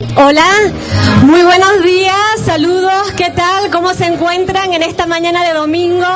Hola, 0.00 0.46
muy 1.22 1.42
buenos 1.42 1.82
días, 1.82 2.14
saludos, 2.44 3.10
¿qué 3.16 3.30
tal? 3.30 3.68
¿Cómo 3.72 3.92
se 3.94 4.06
encuentran 4.06 4.72
en 4.72 4.84
esta 4.84 5.06
mañana 5.06 5.42
de 5.42 5.54
domingo? 5.54 6.06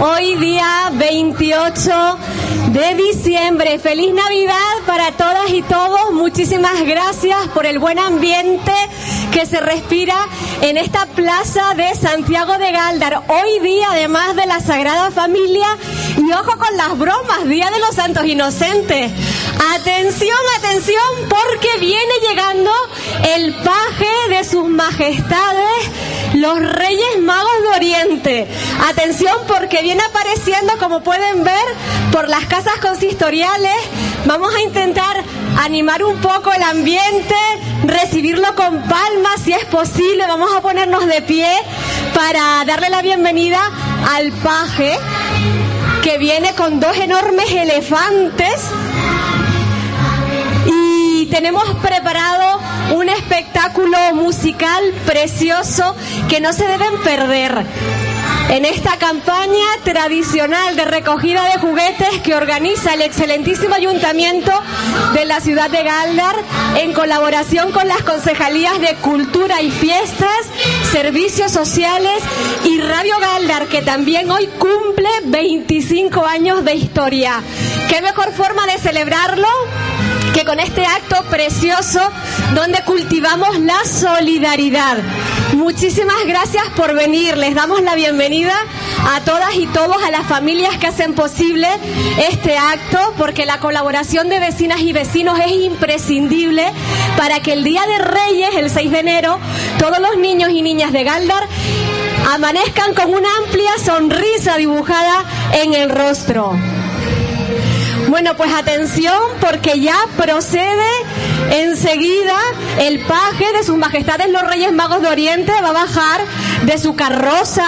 Hoy 0.00 0.36
día 0.36 0.90
28 0.94 2.18
de 2.72 2.94
diciembre. 2.94 3.78
Feliz 3.78 4.14
Navidad 4.14 4.54
para 4.86 5.12
todas 5.12 5.50
y 5.50 5.60
todos. 5.60 6.12
Muchísimas 6.12 6.80
gracias 6.86 7.48
por 7.48 7.66
el 7.66 7.78
buen 7.78 7.98
ambiente 7.98 8.72
que 9.32 9.44
se 9.44 9.60
respira 9.60 10.16
en 10.62 10.76
esta 10.76 11.04
plaza 11.06 11.74
de 11.74 11.94
Santiago 11.94 12.56
de 12.58 12.72
Galdar. 12.72 13.22
Hoy 13.28 13.58
día, 13.60 13.88
además 13.90 14.34
de 14.36 14.46
la 14.46 14.60
Sagrada 14.60 15.10
Familia, 15.10 15.66
y 16.20 16.32
ojo 16.32 16.58
con 16.58 16.76
las 16.76 16.98
bromas, 16.98 17.48
Día 17.48 17.70
de 17.70 17.78
los 17.78 17.94
Santos 17.94 18.24
Inocentes. 18.26 19.10
Atención, 19.74 20.36
atención, 20.58 21.02
porque 21.28 21.78
viene 21.78 22.12
llegando 22.28 22.70
el 23.34 23.54
paje 23.54 24.28
de 24.28 24.44
sus 24.44 24.68
majestades, 24.68 25.90
los 26.34 26.60
Reyes 26.60 27.20
Magos 27.22 27.62
de 27.62 27.68
Oriente. 27.76 28.48
Atención, 28.88 29.34
porque 29.46 29.82
viene 29.82 30.02
apareciendo, 30.02 30.74
como 30.78 31.02
pueden 31.02 31.42
ver, 31.42 31.64
por 32.12 32.28
las 32.28 32.44
casas 32.46 32.76
consistoriales. 32.82 33.76
Vamos 34.26 34.54
a 34.54 34.60
intentar 34.60 35.24
animar 35.58 36.04
un 36.04 36.20
poco 36.20 36.52
el 36.52 36.62
ambiente, 36.62 37.34
recibirlo 37.84 38.54
con 38.56 38.82
palmas 38.82 39.40
si 39.42 39.52
es 39.52 39.64
posible. 39.66 40.26
Vamos 40.26 40.54
a 40.54 40.60
ponernos 40.60 41.06
de 41.06 41.22
pie 41.22 41.50
para 42.14 42.64
darle 42.66 42.90
la 42.90 43.00
bienvenida 43.00 43.60
al 44.10 44.32
paje 44.32 44.98
que 46.02 46.18
viene 46.18 46.54
con 46.54 46.80
dos 46.80 46.96
enormes 46.96 47.50
elefantes 47.52 48.60
y 50.66 51.26
tenemos 51.26 51.64
preparado 51.82 52.60
un 52.94 53.08
espectáculo 53.08 53.96
musical 54.14 54.82
precioso 55.06 55.94
que 56.28 56.40
no 56.40 56.52
se 56.52 56.66
deben 56.66 56.98
perder. 57.02 57.64
En 58.48 58.64
esta 58.64 58.96
campaña 58.96 59.66
tradicional 59.84 60.74
de 60.74 60.84
recogida 60.84 61.44
de 61.44 61.58
juguetes 61.58 62.20
que 62.24 62.34
organiza 62.34 62.94
el 62.94 63.02
excelentísimo 63.02 63.74
ayuntamiento 63.74 64.52
de 65.14 65.24
la 65.24 65.40
ciudad 65.40 65.70
de 65.70 65.84
Galdar 65.84 66.34
en 66.76 66.92
colaboración 66.92 67.70
con 67.70 67.86
las 67.86 68.02
concejalías 68.02 68.80
de 68.80 68.94
Cultura 68.96 69.62
y 69.62 69.70
Fiestas, 69.70 70.46
Servicios 70.90 71.52
Sociales 71.52 72.22
y 72.64 72.80
Radio 72.80 73.14
Galdar, 73.20 73.66
que 73.66 73.82
también 73.82 74.30
hoy 74.30 74.48
cumple 74.58 75.08
25 75.26 76.26
años 76.26 76.64
de 76.64 76.74
historia. 76.74 77.40
¿Qué 77.88 78.02
mejor 78.02 78.32
forma 78.32 78.66
de 78.66 78.78
celebrarlo? 78.78 79.48
Que 80.32 80.44
con 80.44 80.60
este 80.60 80.84
acto 80.86 81.24
precioso 81.30 82.00
donde 82.54 82.82
cultivamos 82.84 83.58
la 83.60 83.84
solidaridad. 83.84 84.98
Muchísimas 85.54 86.24
gracias 86.26 86.64
por 86.76 86.94
venir. 86.94 87.36
Les 87.36 87.54
damos 87.54 87.82
la 87.82 87.94
bienvenida 87.94 88.54
a 89.14 89.20
todas 89.22 89.54
y 89.56 89.66
todos, 89.68 89.96
a 90.02 90.10
las 90.10 90.26
familias 90.26 90.76
que 90.78 90.86
hacen 90.86 91.14
posible 91.14 91.68
este 92.30 92.56
acto, 92.56 93.14
porque 93.18 93.46
la 93.46 93.58
colaboración 93.58 94.28
de 94.28 94.40
vecinas 94.40 94.80
y 94.80 94.92
vecinos 94.92 95.38
es 95.38 95.52
imprescindible 95.52 96.72
para 97.16 97.40
que 97.40 97.52
el 97.54 97.64
Día 97.64 97.82
de 97.86 97.98
Reyes, 97.98 98.50
el 98.56 98.70
6 98.70 98.90
de 98.90 98.98
enero, 99.00 99.38
todos 99.78 99.98
los 99.98 100.16
niños 100.18 100.50
y 100.50 100.62
niñas 100.62 100.92
de 100.92 101.04
Galdar 101.04 101.48
amanezcan 102.32 102.94
con 102.94 103.12
una 103.12 103.28
amplia 103.44 103.70
sonrisa 103.84 104.56
dibujada 104.56 105.24
en 105.52 105.74
el 105.74 105.90
rostro. 105.90 106.54
Bueno, 108.08 108.36
pues 108.36 108.52
atención 108.52 109.18
porque 109.40 109.80
ya 109.80 109.96
procede 110.16 110.90
enseguida 111.50 112.36
el 112.78 113.00
paje 113.00 113.52
de 113.52 113.64
sus 113.64 113.76
majestades 113.76 114.30
los 114.30 114.42
Reyes 114.42 114.72
Magos 114.72 115.02
de 115.02 115.08
Oriente, 115.08 115.52
va 115.62 115.68
a 115.68 115.72
bajar 115.72 116.20
de 116.64 116.78
su 116.78 116.94
carroza, 116.96 117.66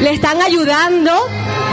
le 0.00 0.10
están 0.10 0.40
ayudando, 0.42 1.12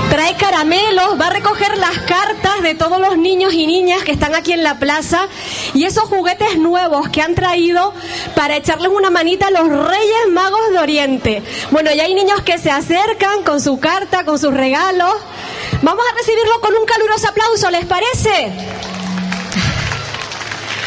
trae 0.09 0.36
caramelos, 0.36 1.19
va 1.19 1.28
a 1.28 1.29
recoger 1.29 1.78
las 1.78 1.97
cartas 2.00 2.62
de 2.62 2.75
todos 2.75 3.00
los 3.00 3.18
niños 3.18 3.53
y 3.53 3.66
niñas 3.66 4.03
que 4.03 4.12
están 4.12 4.35
aquí 4.35 4.51
en 4.51 4.63
la 4.63 4.78
plaza 4.78 5.28
y 5.73 5.85
esos 5.85 6.03
juguetes 6.03 6.57
nuevos 6.57 7.09
que 7.09 7.22
han 7.22 7.34
traído 7.34 7.94
para 8.35 8.57
echarles 8.57 8.90
una 8.90 9.09
manita 9.09 9.47
a 9.47 9.51
los 9.51 9.69
Reyes 9.69 10.28
Magos 10.31 10.69
de 10.72 10.79
Oriente. 10.79 11.44
Bueno, 11.72 11.91
ya 11.94 12.03
hay 12.03 12.13
niños 12.13 12.41
que 12.41 12.57
se 12.57 12.72
acercan 12.72 13.44
con 13.44 13.62
su 13.62 13.79
carta, 13.79 14.25
con 14.25 14.38
sus 14.38 14.53
regalos. 14.53 15.13
Vamos 15.84 16.06
a 16.12 16.16
recibirlo 16.16 16.59
con 16.62 16.75
un 16.75 16.86
caluroso 16.86 17.28
aplauso, 17.28 17.72
¿les 17.72 17.86
parece? 17.86 18.52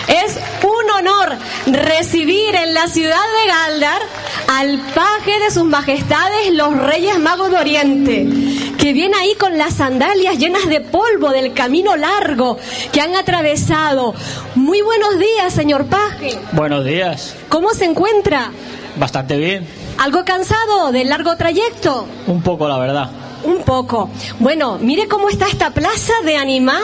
Es 0.06 0.38
un 0.62 0.91
honor 0.91 1.37
recibir 1.66 2.55
en 2.55 2.75
la 2.75 2.87
ciudad 2.87 3.16
de 3.16 3.49
Galdar 3.49 4.03
al 4.47 4.78
paje 4.94 5.41
de 5.41 5.50
sus 5.50 5.65
majestades 5.65 6.53
los 6.53 6.77
Reyes 6.77 7.19
Magos 7.19 7.50
de 7.50 7.56
Oriente, 7.56 8.28
que 8.78 8.93
viene 8.93 9.16
ahí 9.16 9.34
con 9.34 9.59
las 9.59 9.75
sandalias 9.75 10.38
llenas 10.38 10.69
de 10.69 10.81
polvo 10.81 11.31
del 11.31 11.54
camino 11.54 11.97
largo 11.97 12.56
que 12.93 13.00
han 13.00 13.16
atravesado. 13.16 14.15
Muy 14.54 14.81
buenos 14.83 15.19
días, 15.19 15.53
señor 15.53 15.87
paje. 15.87 16.38
Buenos 16.53 16.84
días. 16.84 17.34
¿Cómo 17.49 17.71
se 17.71 17.87
encuentra? 17.87 18.53
Bastante 18.97 19.38
bien. 19.38 19.66
¿Algo 19.99 20.25
cansado 20.25 20.93
del 20.93 21.09
largo 21.09 21.37
trayecto? 21.37 22.06
Un 22.28 22.43
poco, 22.43 22.69
la 22.69 22.78
verdad. 22.78 23.23
Un 23.44 23.62
poco. 23.62 24.10
Bueno, 24.38 24.78
mire 24.81 25.06
cómo 25.06 25.28
está 25.28 25.47
esta 25.47 25.71
plaza 25.71 26.12
de 26.25 26.37
animada. 26.37 26.81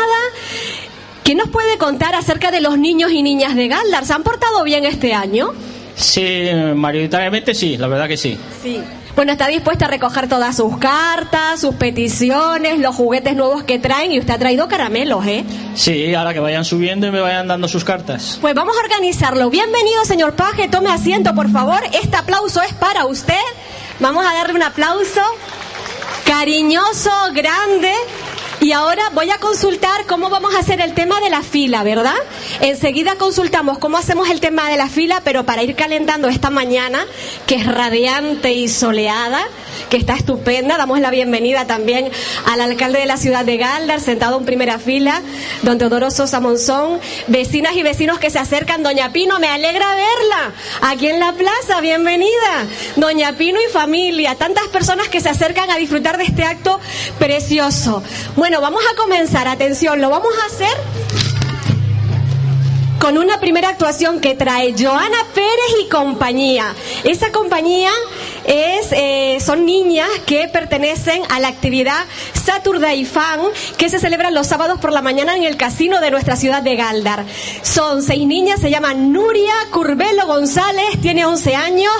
¿Qué 1.24 1.34
nos 1.34 1.48
puede 1.48 1.78
contar 1.78 2.14
acerca 2.14 2.50
de 2.50 2.60
los 2.60 2.78
niños 2.78 3.12
y 3.12 3.22
niñas 3.22 3.54
de 3.54 3.68
Galdar? 3.68 4.04
¿Se 4.04 4.12
han 4.12 4.22
portado 4.22 4.62
bien 4.64 4.84
este 4.84 5.14
año? 5.14 5.52
Sí, 5.94 6.48
mayoritariamente 6.74 7.54
sí, 7.54 7.76
la 7.76 7.86
verdad 7.86 8.08
que 8.08 8.16
sí. 8.16 8.38
Sí. 8.62 8.80
Bueno, 9.16 9.32
está 9.32 9.48
dispuesta 9.48 9.86
a 9.86 9.88
recoger 9.88 10.28
todas 10.28 10.56
sus 10.56 10.78
cartas, 10.78 11.60
sus 11.60 11.74
peticiones, 11.74 12.78
los 12.78 12.94
juguetes 12.94 13.34
nuevos 13.36 13.64
que 13.64 13.78
traen 13.78 14.12
y 14.12 14.18
usted 14.20 14.34
ha 14.34 14.38
traído 14.38 14.68
caramelos, 14.68 15.26
¿eh? 15.26 15.44
Sí, 15.74 16.14
ahora 16.14 16.32
que 16.32 16.40
vayan 16.40 16.64
subiendo 16.64 17.06
y 17.06 17.10
me 17.10 17.20
vayan 17.20 17.48
dando 17.48 17.68
sus 17.68 17.84
cartas. 17.84 18.38
Pues 18.40 18.54
vamos 18.54 18.76
a 18.76 18.80
organizarlo. 18.80 19.50
Bienvenido, 19.50 20.04
señor 20.04 20.36
Paje, 20.36 20.68
tome 20.68 20.90
asiento, 20.90 21.34
por 21.34 21.50
favor. 21.50 21.80
Este 21.92 22.16
aplauso 22.16 22.62
es 22.62 22.72
para 22.74 23.04
usted. 23.06 23.34
Vamos 23.98 24.24
a 24.24 24.32
darle 24.32 24.54
un 24.54 24.62
aplauso 24.62 25.20
cariñoso, 26.30 27.10
grande. 27.34 27.92
Y 28.60 28.70
ahora 28.70 29.02
voy 29.14 29.30
a 29.32 29.38
consultar 29.38 30.06
cómo 30.06 30.30
vamos 30.30 30.54
a 30.54 30.60
hacer 30.60 30.80
el 30.80 30.94
tema 30.94 31.18
de 31.20 31.28
la 31.28 31.42
fila, 31.42 31.82
¿verdad? 31.82 32.14
Enseguida 32.60 33.16
consultamos 33.16 33.78
cómo 33.78 33.96
hacemos 33.98 34.30
el 34.30 34.38
tema 34.38 34.70
de 34.70 34.76
la 34.76 34.88
fila, 34.88 35.22
pero 35.24 35.44
para 35.44 35.64
ir 35.64 35.74
calentando 35.74 36.28
esta 36.28 36.50
mañana, 36.50 37.04
que 37.48 37.56
es 37.56 37.66
radiante 37.66 38.52
y 38.52 38.68
soleada, 38.68 39.42
que 39.88 39.96
está 39.96 40.14
estupenda, 40.14 40.76
damos 40.76 41.00
la 41.00 41.10
bienvenida 41.10 41.66
también 41.66 42.10
al 42.46 42.60
alcalde 42.60 43.00
de 43.00 43.06
la 43.06 43.16
ciudad 43.16 43.44
de 43.44 43.56
Galdar, 43.56 44.00
sentado 44.00 44.38
en 44.38 44.44
primera 44.44 44.78
fila, 44.78 45.22
don 45.62 45.78
Teodoro 45.78 46.10
Sosa 46.10 46.40
Monzón, 46.40 47.00
vecinas 47.28 47.74
y 47.76 47.82
vecinos 47.82 48.18
que 48.18 48.30
se 48.30 48.38
acercan, 48.38 48.82
doña 48.82 49.12
Pino, 49.12 49.38
me 49.38 49.48
alegra 49.48 49.94
verla, 49.94 50.54
aquí 50.82 51.08
en 51.08 51.20
la 51.20 51.32
plaza, 51.32 51.80
bienvenida, 51.80 52.66
doña 52.96 53.32
Pino 53.36 53.58
y 53.60 53.72
familia, 53.72 54.34
tantas 54.34 54.68
personas 54.68 55.08
que 55.08 55.20
se 55.20 55.28
acercan 55.28 55.70
a 55.70 55.76
disfrutar 55.76 56.18
de 56.18 56.24
este 56.24 56.44
acto 56.44 56.80
precioso. 57.18 58.02
Bueno, 58.36 58.60
vamos 58.60 58.82
a 58.92 58.96
comenzar, 58.96 59.48
atención, 59.48 60.00
lo 60.00 60.10
vamos 60.10 60.32
a 60.42 60.46
hacer 60.46 60.76
con 63.00 63.16
una 63.16 63.40
primera 63.40 63.70
actuación 63.70 64.20
que 64.20 64.34
trae 64.34 64.74
Joana 64.78 65.16
Pérez 65.34 65.74
y 65.82 65.88
compañía. 65.88 66.74
Esa 67.02 67.32
compañía 67.32 67.90
es, 68.44 68.92
eh, 68.92 69.38
son 69.40 69.66
niñas 69.66 70.08
que 70.26 70.48
pertenecen 70.48 71.22
a 71.30 71.40
la 71.40 71.48
actividad 71.48 72.04
Saturday 72.44 73.04
Fan 73.04 73.40
que 73.76 73.88
se 73.88 73.98
celebra 73.98 74.30
los 74.30 74.46
sábados 74.46 74.80
por 74.80 74.92
la 74.92 75.02
mañana 75.02 75.36
en 75.36 75.44
el 75.44 75.56
casino 75.56 76.00
de 76.00 76.10
nuestra 76.10 76.36
ciudad 76.36 76.62
de 76.62 76.76
Galdar. 76.76 77.24
Son 77.62 78.02
seis 78.02 78.26
niñas, 78.26 78.60
se 78.60 78.70
llaman 78.70 79.12
Nuria 79.12 79.54
Curbelo 79.70 80.26
González, 80.26 81.00
tiene 81.00 81.24
11 81.24 81.54
años, 81.54 81.92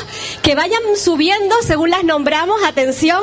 que 0.43 0.55
vayan 0.55 0.81
subiendo 0.97 1.55
según 1.63 1.91
las 1.91 2.05
nombramos. 2.05 2.63
Atención, 2.65 3.23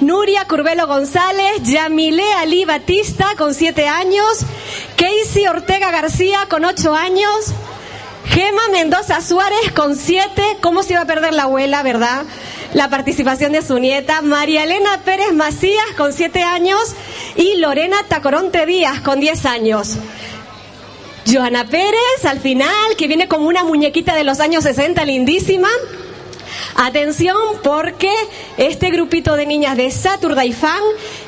Nuria 0.00 0.46
Curbelo 0.46 0.86
González, 0.86 1.62
Yamile 1.62 2.32
Ali 2.34 2.64
Batista 2.64 3.26
con 3.36 3.54
7 3.54 3.88
años, 3.88 4.40
Casey 4.96 5.46
Ortega 5.46 5.90
García 5.90 6.46
con 6.48 6.64
8 6.64 6.94
años, 6.94 7.52
Gema 8.30 8.62
Mendoza 8.70 9.20
Suárez 9.20 9.72
con 9.74 9.96
7, 9.96 10.58
¿cómo 10.60 10.84
se 10.84 10.92
iba 10.92 11.02
a 11.02 11.06
perder 11.06 11.34
la 11.34 11.44
abuela, 11.44 11.82
verdad? 11.82 12.22
La 12.74 12.88
participación 12.88 13.50
de 13.50 13.60
su 13.60 13.80
nieta, 13.80 14.22
María 14.22 14.62
Elena 14.62 15.00
Pérez 15.04 15.32
Macías 15.32 15.84
con 15.96 16.12
7 16.12 16.44
años 16.44 16.78
y 17.34 17.56
Lorena 17.56 17.96
Tacoronte 18.08 18.66
Díaz 18.66 19.00
con 19.00 19.18
10 19.18 19.46
años. 19.46 19.96
Joana 21.26 21.66
Pérez, 21.66 22.24
al 22.24 22.38
final, 22.38 22.94
que 22.96 23.08
viene 23.08 23.26
como 23.26 23.48
una 23.48 23.64
muñequita 23.64 24.14
de 24.14 24.22
los 24.22 24.38
años 24.38 24.62
60, 24.62 25.04
lindísima. 25.04 25.68
Atención 26.76 27.36
porque 27.64 28.12
este 28.58 28.90
grupito 28.90 29.34
de 29.34 29.46
niñas 29.46 29.76
de 29.76 29.90
Saturday 29.90 30.52
Fan 30.52 30.82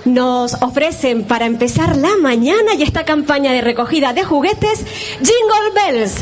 nos 0.04 0.54
ofrecen 0.62 1.24
para 1.24 1.46
empezar 1.46 1.96
la 1.96 2.16
mañana 2.20 2.74
y 2.78 2.84
esta 2.84 3.04
campaña 3.04 3.50
de 3.50 3.60
recogida 3.60 4.12
de 4.12 4.22
juguetes 4.22 4.84
Jingle 5.18 5.72
Bells. 5.74 6.14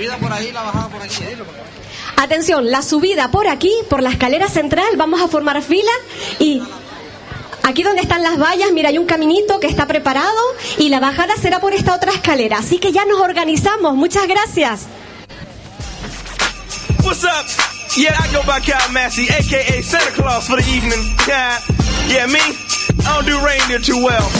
Subida 0.00 0.16
por 0.16 0.32
ahí, 0.32 0.50
la 0.50 0.62
bajada 0.62 0.88
por 0.88 1.02
aquí. 1.02 1.22
Atención, 2.16 2.70
la 2.70 2.80
subida 2.80 3.30
por 3.30 3.46
aquí, 3.46 3.70
por 3.90 4.02
la 4.02 4.08
escalera 4.08 4.48
central, 4.48 4.88
vamos 4.96 5.20
a 5.20 5.28
formar 5.28 5.60
fila 5.62 5.92
y 6.38 6.62
aquí 7.64 7.82
donde 7.82 8.00
están 8.00 8.22
las 8.22 8.38
vallas, 8.38 8.70
mira, 8.72 8.88
hay 8.88 8.96
un 8.96 9.04
caminito 9.04 9.60
que 9.60 9.66
está 9.66 9.86
preparado 9.86 10.40
y 10.78 10.88
la 10.88 11.00
bajada 11.00 11.36
será 11.36 11.60
por 11.60 11.74
esta 11.74 11.94
otra 11.94 12.12
escalera. 12.12 12.58
Así 12.58 12.78
que 12.78 12.92
ya 12.92 13.04
nos 13.04 13.20
organizamos. 13.20 13.94
Muchas 13.94 14.26
gracias. 14.26 14.86
What's 17.04 17.24
up? 17.24 17.46
Yeah, 17.96 18.16
I 18.18 18.32
go 18.32 18.40
by 18.46 18.60
Kyle 18.60 18.92
Massey, 18.92 19.28
aka 19.28 19.82
Santa 19.82 20.12
Claus 20.12 20.46
for 20.46 20.56
the 20.56 20.66
evening. 20.70 21.14
Yeah, 21.28 21.60
yeah, 22.08 22.26
me, 22.26 22.40
I 22.40 23.16
don't 23.16 23.26
do 23.26 23.36
reindeer 23.44 23.80
too 23.80 24.02
well. 24.02 24.30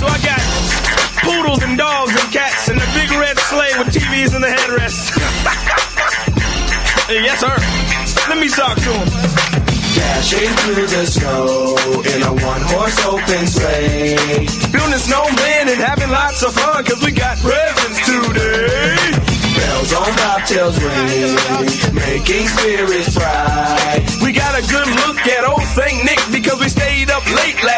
So 0.00 0.06
I 0.06 0.18
got 0.24 0.77
poodles 1.22 1.62
and 1.62 1.78
dogs 1.78 2.12
and 2.12 2.32
cats 2.32 2.68
and 2.68 2.78
a 2.78 2.88
big 2.94 3.10
red 3.10 3.38
sleigh 3.38 3.74
with 3.78 3.88
TVs 3.94 4.34
in 4.34 4.42
the 4.42 4.48
headrest. 4.48 5.16
yes, 7.10 7.40
sir. 7.40 7.56
Let 8.28 8.38
me 8.38 8.48
talk 8.48 8.76
to 8.76 8.92
him. 8.92 9.08
Dashing 9.94 10.52
through 10.62 10.86
the 10.86 11.06
snow 11.06 11.74
in 12.04 12.22
a 12.22 12.32
one-horse 12.44 12.98
open 13.06 13.46
sleigh. 13.46 14.46
Building 14.70 14.98
snowman 14.98 15.68
and 15.68 15.80
having 15.80 16.10
lots 16.10 16.42
of 16.42 16.54
fun 16.54 16.84
cause 16.84 17.02
we 17.02 17.12
got 17.12 17.38
presents 17.38 17.98
today. 18.06 19.38
Bells 19.58 19.92
on 19.94 20.12
bobtails 20.22 20.76
ring, 20.78 21.94
making 21.94 22.46
spirits 22.46 23.14
bright. 23.16 24.06
We 24.22 24.32
got 24.32 24.54
a 24.54 24.62
good 24.70 24.86
look 24.86 25.18
at 25.26 25.44
old 25.44 25.62
St. 25.62 26.04
Nick 26.04 26.20
because 26.30 26.60
we 26.60 26.68
stayed 26.68 27.10
up 27.10 27.24
late 27.26 27.58
last 27.64 27.77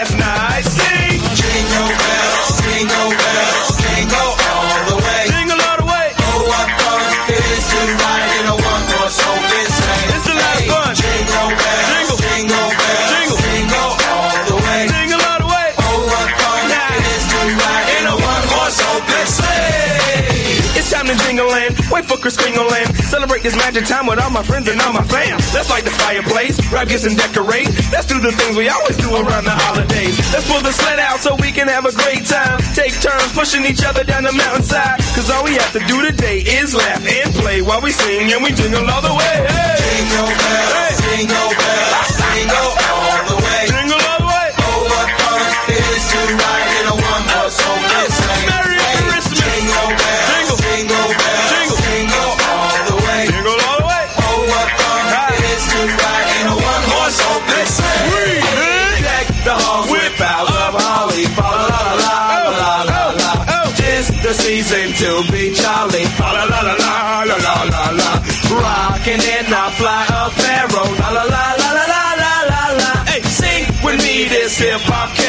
wait 22.00 22.08
for 22.08 22.16
Chris 22.16 22.36
Kringle 22.36 22.66
land. 22.66 22.94
Celebrate 22.96 23.42
this 23.42 23.56
magic 23.56 23.84
time 23.84 24.06
with 24.06 24.18
all 24.18 24.30
my 24.30 24.42
friends 24.42 24.68
and 24.68 24.80
all 24.80 24.92
my 24.92 25.04
fam. 25.04 25.36
Let's 25.52 25.68
light 25.68 25.84
the 25.84 25.90
fireplace, 25.90 26.56
grab 26.68 26.88
gifts 26.88 27.04
and 27.04 27.16
decorate. 27.16 27.68
Let's 27.92 28.06
do 28.06 28.20
the 28.20 28.32
things 28.32 28.56
we 28.56 28.68
always 28.68 28.96
do 28.96 29.10
around 29.12 29.44
the 29.44 29.52
holidays. 29.52 30.16
Let's 30.32 30.48
pull 30.48 30.60
the 30.60 30.72
sled 30.72 30.98
out 30.98 31.20
so 31.20 31.36
we 31.36 31.52
can 31.52 31.68
have 31.68 31.84
a 31.84 31.92
great 31.92 32.24
time. 32.24 32.58
Take 32.74 32.96
turns 33.00 33.32
pushing 33.32 33.64
each 33.64 33.84
other 33.84 34.04
down 34.04 34.24
the 34.24 34.32
mountainside. 34.32 34.98
Cause 35.14 35.30
all 35.30 35.44
we 35.44 35.54
have 35.54 35.72
to 35.72 35.80
do 35.84 36.02
today 36.02 36.40
is 36.40 36.74
laugh 36.74 37.04
and 37.04 37.34
play 37.34 37.60
while 37.62 37.80
we 37.80 37.90
sing 37.90 38.32
and 38.32 38.42
we 38.42 38.52
jingle 38.52 38.88
all 38.88 39.02
the 39.02 39.12
way. 39.12 39.36
Hey! 39.44 40.00
Jingle 40.00 40.32
bells, 40.40 40.96
jingle 41.04 41.50
bells, 41.60 42.08
jingle 42.16 42.70
all 42.88 43.09
the 64.62 64.66
season 64.66 64.92
to 64.92 65.32
be 65.32 65.54
jolly, 65.54 66.04
la 66.18 66.32
la 66.32 66.44
la 66.44 66.60
la 66.60 67.22
la 67.24 67.36
la 67.36 67.62
la 67.64 67.90
la. 67.90 68.10
Rockin' 68.50 69.20
in 69.20 69.46
a 69.52 69.70
fly 69.78 70.06
of 70.20 70.32
pharaoh, 70.34 70.90
la 71.00 71.10
la 71.10 71.24
la 71.24 71.54
la 71.56 71.70
la 71.72 71.84
la 72.22 72.34
la 72.50 72.64
la. 72.76 73.04
Hey. 73.06 73.22
Sing 73.22 73.66
with 73.84 73.98
me 74.02 74.28
this 74.28 74.58
hip 74.58 74.80
hop 74.84 75.19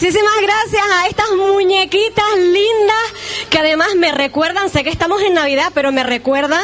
Muchísimas 0.00 0.32
gracias 0.40 0.82
a 0.94 1.08
estas 1.08 1.30
muñequitas 1.36 2.38
lindas 2.38 3.50
que 3.50 3.58
además 3.58 3.88
me 3.96 4.12
recuerdan, 4.12 4.70
sé 4.70 4.82
que 4.82 4.88
estamos 4.88 5.20
en 5.20 5.34
Navidad, 5.34 5.72
pero 5.74 5.92
me 5.92 6.04
recuerda 6.04 6.58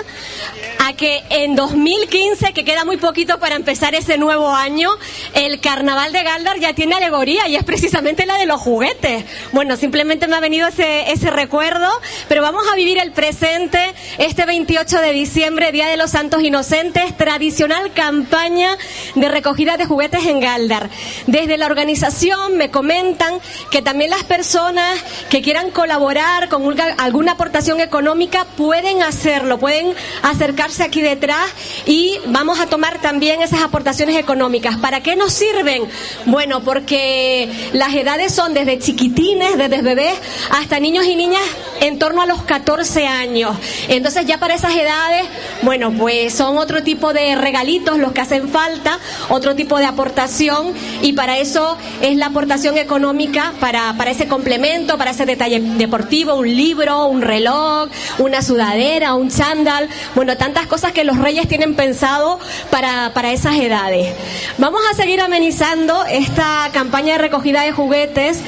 a 0.79 0.95
que 0.95 1.23
en 1.29 1.55
2015, 1.55 2.55
que 2.55 2.65
queda 2.65 2.87
muy 2.87 2.97
poquito 2.97 3.39
para 3.39 3.57
empezar 3.57 3.95
ese 3.95 4.17
nuevo 4.17 4.49
año, 4.55 4.89
el 5.35 5.61
carnaval 5.61 6.13
de 6.13 6.23
Galdar 6.23 6.59
ya 6.61 6.73
tiene 6.73 6.95
alegoría 6.95 7.47
y 7.47 7.57
es 7.57 7.65
precisamente 7.65 8.25
la 8.25 8.39
de 8.39 8.47
los 8.47 8.59
juguetes. 8.59 9.27
Bueno, 9.53 9.77
simplemente 9.77 10.29
me 10.29 10.37
ha 10.37 10.41
venido 10.41 10.69
ese, 10.69 11.11
ese 11.11 11.31
recuerdo, 11.31 11.91
pero 12.29 12.43
vamos 12.43 12.65
a 12.73 12.77
vivir 12.77 12.99
el 12.99 13.13
presente 13.13 13.79
este 14.19 14.45
28 14.45 15.01
de 15.01 15.13
diciembre, 15.13 15.73
Día 15.73 15.87
de 15.89 15.97
los 15.97 16.11
Santos 16.11 16.43
Inocentes, 16.43 17.17
tradicional 17.17 17.93
campaña 17.93 18.77
de 19.15 19.29
recogida 19.29 19.77
de 19.77 19.87
juguetes 19.87 20.25
en 20.27 20.41
Galdar. 20.41 20.91
Desde 21.27 21.57
la 21.57 21.67
organización 21.67 22.57
me 22.57 22.71
comentan 22.71 23.35
que 23.71 23.83
también 23.83 24.11
las 24.11 24.25
personas 24.25 25.01
que 25.31 25.43
quieran 25.43 25.71
colaborar 25.71 26.49
con 26.49 26.65
una- 26.65 26.95
alguna 26.99 27.33
aportación 27.33 27.81
económica 27.81 28.45
pueden 28.57 29.03
hacerlo, 29.03 29.59
pueden 29.59 29.95
acercarse 30.23 30.83
aquí 30.83 31.01
detrás 31.03 31.47
y 31.87 32.19
vamos 32.27 32.59
a 32.61 32.67
tomar 32.67 33.01
también 33.01 33.43
esas 33.43 33.63
aportaciones 33.63 34.17
económicas. 34.17 34.77
¿Para 34.79 35.03
qué 35.03 35.17
nos 35.17 35.33
sirven? 35.33 35.85
Bueno, 36.27 36.63
porque 36.63 37.49
las 37.73 37.95
edades 37.95 38.33
son 38.35 38.55
desde 38.55 38.79
chiquitines, 38.79 39.57
desde 39.59 39.83
bebés, 39.83 40.15
hasta 40.51 40.81
niños 40.81 41.05
y 41.07 41.15
niñas 41.15 41.43
en 41.81 41.99
torno 41.99 42.16
a 42.23 42.27
los 42.27 42.43
14 42.43 43.07
años. 43.07 43.57
Entonces 43.89 44.27
ya 44.27 44.39
para 44.39 44.55
esas 44.55 44.75
edades, 44.75 45.27
bueno, 45.63 45.93
pues 45.93 46.35
son 46.35 46.59
otro 46.59 46.83
tipo 46.83 47.13
de 47.13 47.35
regalitos 47.37 47.99
los 47.99 48.13
que 48.13 48.21
hacen 48.21 48.49
falta, 48.49 48.99
otro 49.29 49.55
tipo 49.55 49.79
de 49.79 49.87
aportación 49.87 50.73
y 51.03 51.13
para 51.13 51.39
eso 51.39 51.77
es 52.01 52.17
la 52.17 52.27
aportación 52.27 52.79
económica 52.79 53.53
para, 53.61 53.95
para 53.97 54.11
ese 54.11 54.29
complemento, 54.29 54.99
para 54.99 55.11
ese 55.11 55.27
detalle 55.27 55.61
deportivo, 55.61 56.35
un 56.35 56.49
libro, 56.49 57.07
un 57.07 57.23
reloj, 57.23 57.89
una 58.19 58.43
sudadera, 58.43 59.15
un 59.15 59.31
chándal, 59.31 59.89
bueno, 60.15 60.37
tantas 60.37 60.67
cosas 60.67 60.93
que 60.93 61.05
los 61.05 61.19
reyes 61.19 61.49
tienen 61.49 61.75
pensado 61.75 62.39
para, 62.71 63.13
para 63.15 63.33
esas 63.33 63.57
edades. 63.57 64.15
Vamos 64.59 64.81
a 64.91 64.95
seguir 64.95 65.21
amenizando 65.21 66.05
esta 66.05 66.71
campaña 66.73 67.15
de 67.15 67.19
recogida 67.19 67.63
de 67.63 67.73
juguetes 67.73 68.41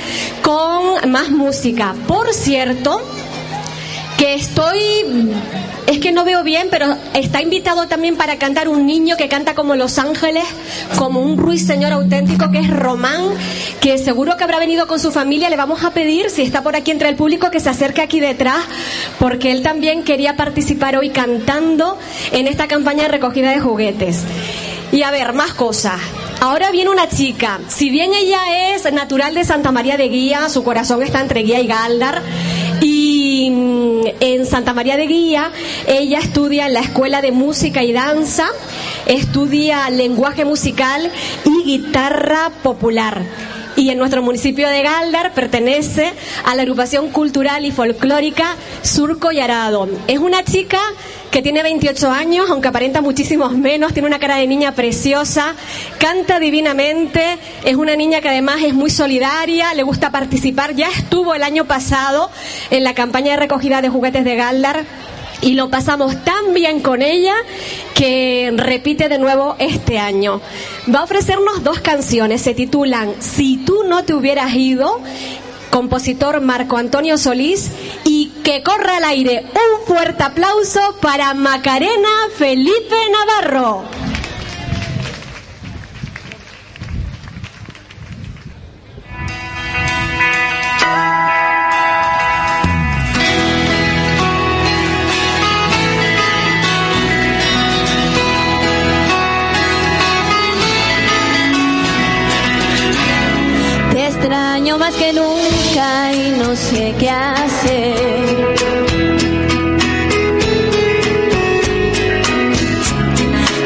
con 0.42 1.10
más 1.10 1.30
música. 1.30 1.94
Por 2.06 2.32
cierto, 2.32 3.00
que 4.18 4.34
estoy 4.34 4.78
es 5.86 6.00
que 6.00 6.12
no 6.12 6.24
veo 6.24 6.42
bien, 6.42 6.68
pero 6.70 6.94
está 7.14 7.40
invitado 7.40 7.86
también 7.86 8.16
para 8.16 8.36
cantar 8.36 8.68
un 8.68 8.84
niño 8.84 9.16
que 9.16 9.28
canta 9.28 9.54
como 9.54 9.74
Los 9.74 9.98
Ángeles, 9.98 10.44
como 10.98 11.20
un 11.20 11.38
ruiseñor 11.38 11.92
auténtico 11.92 12.50
que 12.50 12.58
es 12.58 12.68
Román, 12.68 13.22
que 13.80 13.96
seguro 13.96 14.36
que 14.36 14.44
habrá 14.44 14.58
venido 14.58 14.86
con 14.86 15.00
su 15.00 15.12
familia. 15.12 15.48
Le 15.48 15.56
vamos 15.56 15.84
a 15.84 15.92
pedir, 15.92 16.28
si 16.28 16.42
está 16.42 16.62
por 16.62 16.76
aquí 16.76 16.90
entre 16.90 17.08
el 17.08 17.16
público, 17.16 17.50
que 17.50 17.60
se 17.60 17.70
acerque 17.70 18.02
aquí 18.02 18.20
detrás, 18.20 18.66
porque 19.18 19.50
él 19.52 19.62
también 19.62 20.02
quería 20.02 20.36
participar 20.36 20.96
hoy 20.96 21.08
cantando 21.08 21.96
en 22.32 22.48
esta 22.48 22.68
campaña 22.68 23.04
de 23.04 23.08
recogida 23.08 23.52
de 23.52 23.60
juguetes. 23.60 24.24
Y 24.90 25.02
a 25.02 25.10
ver, 25.10 25.32
más 25.32 25.54
cosas. 25.54 26.00
Ahora 26.40 26.70
viene 26.70 26.90
una 26.90 27.08
chica. 27.08 27.60
Si 27.68 27.90
bien 27.90 28.12
ella 28.14 28.74
es 28.74 28.90
natural 28.92 29.34
de 29.34 29.44
Santa 29.44 29.72
María 29.72 29.96
de 29.96 30.08
Guía, 30.08 30.48
su 30.48 30.64
corazón 30.64 31.02
está 31.02 31.20
entre 31.20 31.42
Guía 31.42 31.60
y 31.60 31.66
Galdar. 31.66 32.22
Y 32.80 33.50
en 34.20 34.46
Santa 34.46 34.74
María 34.74 34.96
de 34.96 35.06
Guía, 35.06 35.50
ella 35.86 36.18
estudia 36.18 36.66
en 36.66 36.74
la 36.74 36.80
Escuela 36.80 37.20
de 37.20 37.32
Música 37.32 37.82
y 37.82 37.92
Danza, 37.92 38.46
estudia 39.06 39.90
lenguaje 39.90 40.44
musical 40.44 41.10
y 41.44 41.64
guitarra 41.64 42.50
popular 42.62 43.22
y 43.78 43.90
en 43.90 43.98
nuestro 43.98 44.22
municipio 44.22 44.68
de 44.68 44.82
Galdar 44.82 45.32
pertenece 45.34 46.12
a 46.44 46.56
la 46.56 46.62
agrupación 46.62 47.10
cultural 47.10 47.64
y 47.64 47.70
folclórica 47.70 48.56
Surco 48.82 49.30
y 49.30 49.38
Arado. 49.38 49.88
Es 50.08 50.18
una 50.18 50.42
chica 50.42 50.80
que 51.30 51.42
tiene 51.42 51.62
28 51.62 52.10
años, 52.10 52.50
aunque 52.50 52.66
aparenta 52.66 53.00
muchísimos 53.02 53.52
menos, 53.52 53.92
tiene 53.92 54.08
una 54.08 54.18
cara 54.18 54.36
de 54.36 54.48
niña 54.48 54.72
preciosa, 54.72 55.54
canta 55.98 56.40
divinamente, 56.40 57.38
es 57.64 57.76
una 57.76 57.94
niña 57.94 58.20
que 58.20 58.28
además 58.28 58.56
es 58.64 58.74
muy 58.74 58.90
solidaria, 58.90 59.72
le 59.74 59.84
gusta 59.84 60.10
participar, 60.10 60.74
ya 60.74 60.88
estuvo 60.88 61.34
el 61.34 61.44
año 61.44 61.66
pasado 61.66 62.30
en 62.70 62.82
la 62.82 62.94
campaña 62.94 63.32
de 63.32 63.36
recogida 63.36 63.80
de 63.80 63.90
juguetes 63.90 64.24
de 64.24 64.34
Galdar 64.34 64.86
y 65.40 65.54
lo 65.54 65.70
pasamos 65.70 66.22
tan 66.24 66.52
bien 66.54 66.80
con 66.80 67.02
ella 67.02 67.34
que 67.94 68.52
repite 68.56 69.08
de 69.08 69.18
nuevo 69.18 69.56
este 69.58 69.98
año. 69.98 70.40
Va 70.92 71.00
a 71.00 71.04
ofrecernos 71.04 71.62
dos 71.62 71.80
canciones, 71.80 72.42
se 72.42 72.54
titulan 72.54 73.14
Si 73.20 73.58
tú 73.58 73.84
no 73.86 74.04
te 74.04 74.14
hubieras 74.14 74.54
ido, 74.54 75.00
compositor 75.70 76.40
Marco 76.40 76.76
Antonio 76.76 77.18
Solís, 77.18 77.70
y 78.04 78.32
que 78.42 78.62
corra 78.62 78.96
al 78.96 79.04
aire 79.04 79.44
un 79.52 79.86
fuerte 79.86 80.22
aplauso 80.22 80.80
para 81.00 81.34
Macarena 81.34 82.08
Felipe 82.36 82.96
Navarro. 83.12 83.84
Extraño 104.68 104.78
más 104.78 104.94
que 104.94 105.12
nunca 105.12 106.12
y 106.12 106.30
no 106.38 106.54
sé 106.54 106.94
qué 106.98 107.10
hacer. 107.10 108.54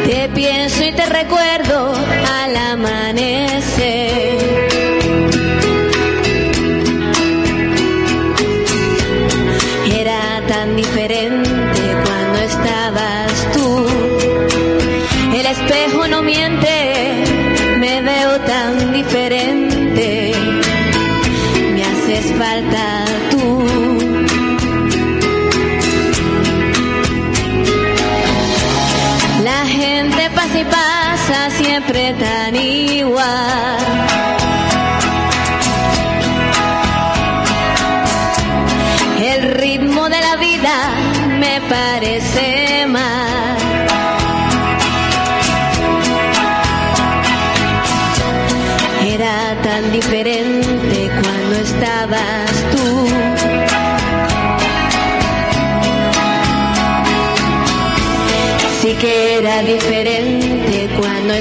Te 0.06 0.28
pienso 0.28 0.84
y 0.84 0.92
te 0.92 1.06
recuerdo 1.06 1.71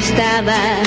cuando 0.09 0.80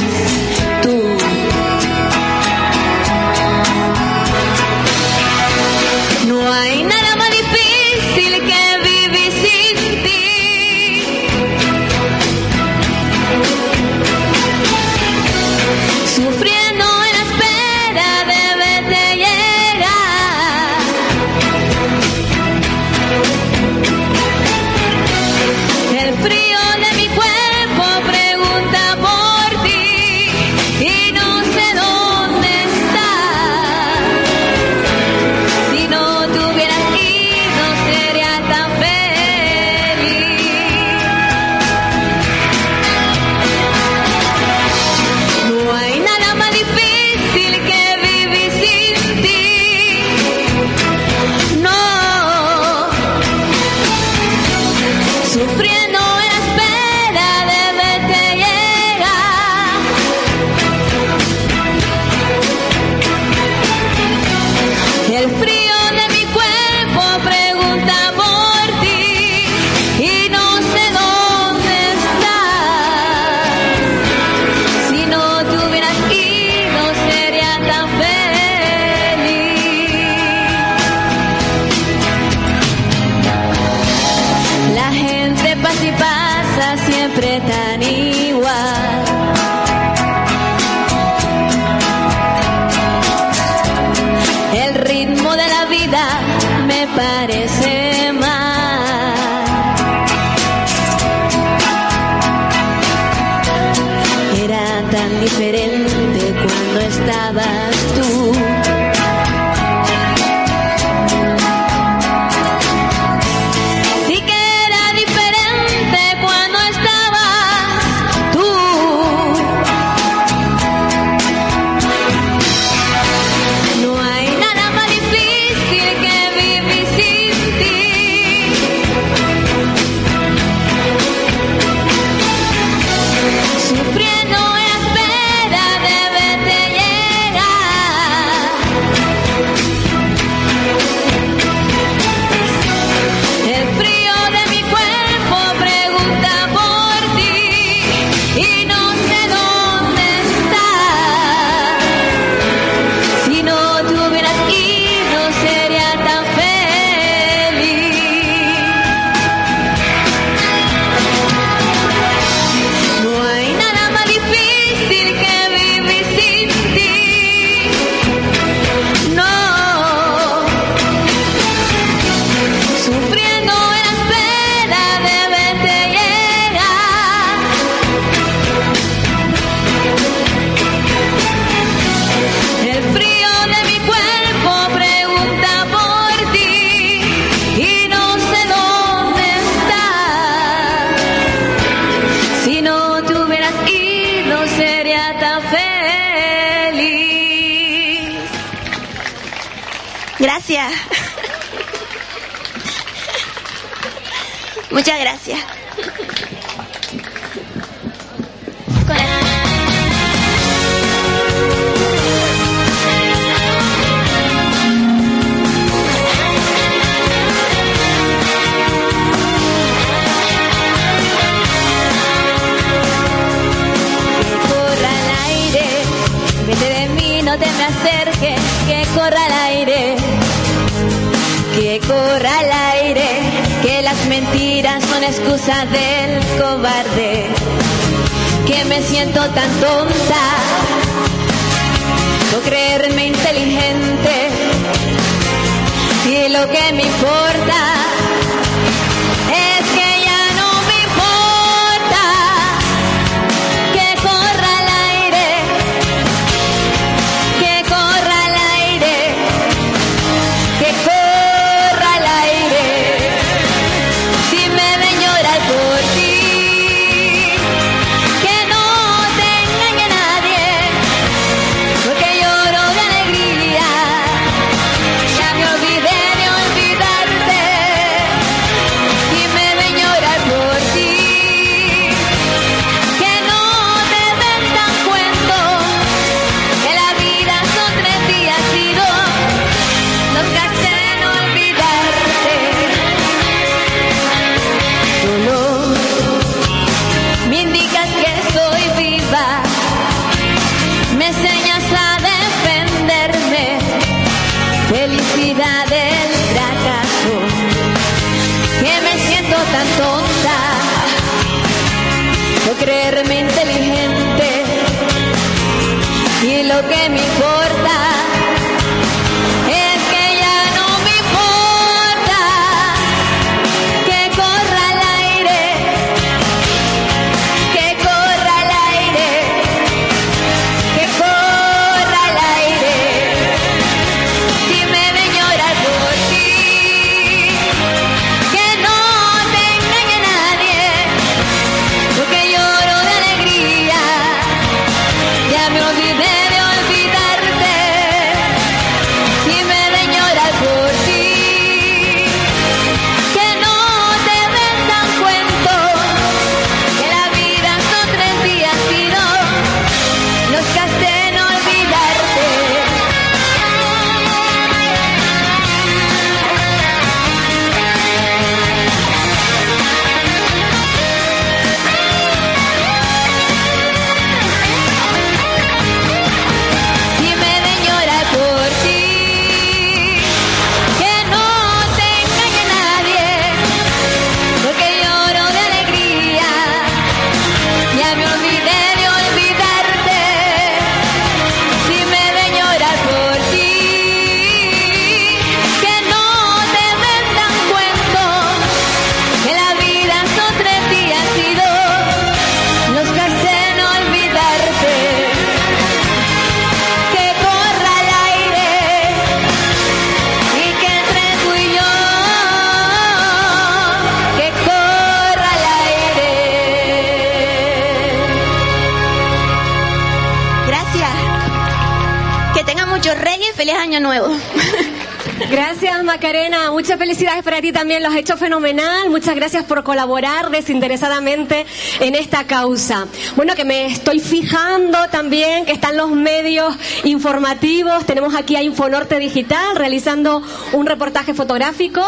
Macarena, 425.94 426.50
muchas 426.50 426.76
felicidades 426.76 427.22
para 427.22 427.40
ti 427.40 427.52
también, 427.52 427.80
lo 427.80 427.88
has 427.88 427.94
hecho 427.94 428.16
fenomenal, 428.16 428.90
muchas 428.90 429.14
gracias 429.14 429.44
por 429.44 429.62
colaborar 429.62 430.28
desinteresadamente 430.28 431.46
en 431.78 431.94
esta 431.94 432.24
causa. 432.26 432.88
Bueno, 433.14 433.36
que 433.36 433.44
me 433.44 433.66
estoy 433.66 434.00
fijando 434.00 434.76
también 434.90 435.44
que 435.44 435.52
están 435.52 435.76
los 435.76 435.92
medios 435.92 436.52
informativos, 436.82 437.86
tenemos 437.86 438.16
aquí 438.16 438.34
a 438.34 438.42
Infonorte 438.42 438.98
Digital 438.98 439.54
realizando 439.54 440.20
un 440.52 440.66
reportaje 440.66 441.14
fotográfico, 441.14 441.80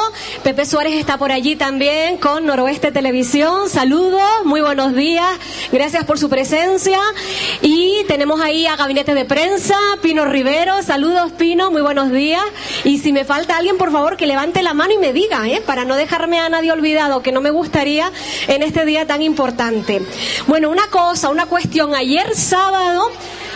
Pepe 0.45 0.67
Suárez 0.67 0.95
está 0.95 1.19
por 1.19 1.33
allí 1.33 1.57
también 1.57 2.19
con 2.19 2.47
Noroeste 2.47 2.93
Televisión, 2.93 3.69
saludos, 3.69 4.23
muy 4.45 4.61
buenos 4.61 4.95
días, 4.95 5.27
gracias 5.73 6.05
por 6.05 6.21
su 6.21 6.29
presencia. 6.29 7.01
Y 7.61 8.05
tenemos 8.07 8.41
ahí 8.41 8.69
a 8.69 8.77
Gabinete 8.77 9.15
de 9.15 9.25
Prensa, 9.25 9.77
Pino 10.01 10.27
Rivero, 10.27 10.81
saludos 10.85 11.33
Pino, 11.33 11.73
muy 11.73 11.83
buenos 11.83 12.13
días. 12.13 12.45
Y 12.85 12.99
si 12.99 13.13
me 13.13 13.25
falta 13.25 13.57
alguien, 13.57 13.77
por 13.77 13.89
favor, 13.89 13.96
que 14.17 14.27
levante 14.27 14.63
la 14.63 14.75
mano 14.75 14.93
y 14.93 14.99
me 14.99 15.15
diga, 15.15 15.49
¿eh? 15.49 15.63
para 15.65 15.87
no 15.87 15.97
dejarme 15.97 16.39
a 16.39 16.51
nadie 16.51 16.71
olvidado, 16.71 17.23
que 17.23 17.33
no 17.33 17.41
me 17.41 17.51
gustaría 17.51 18.13
en 18.47 18.63
este 18.63 18.85
día 18.85 19.07
tan 19.07 19.23
importante. 19.23 20.03
Bueno, 20.47 20.69
una 20.69 20.89
cosa, 20.89 21.31
una 21.31 21.47
cuestión. 21.47 21.95
Ayer 21.95 22.35
sábado, 22.37 23.11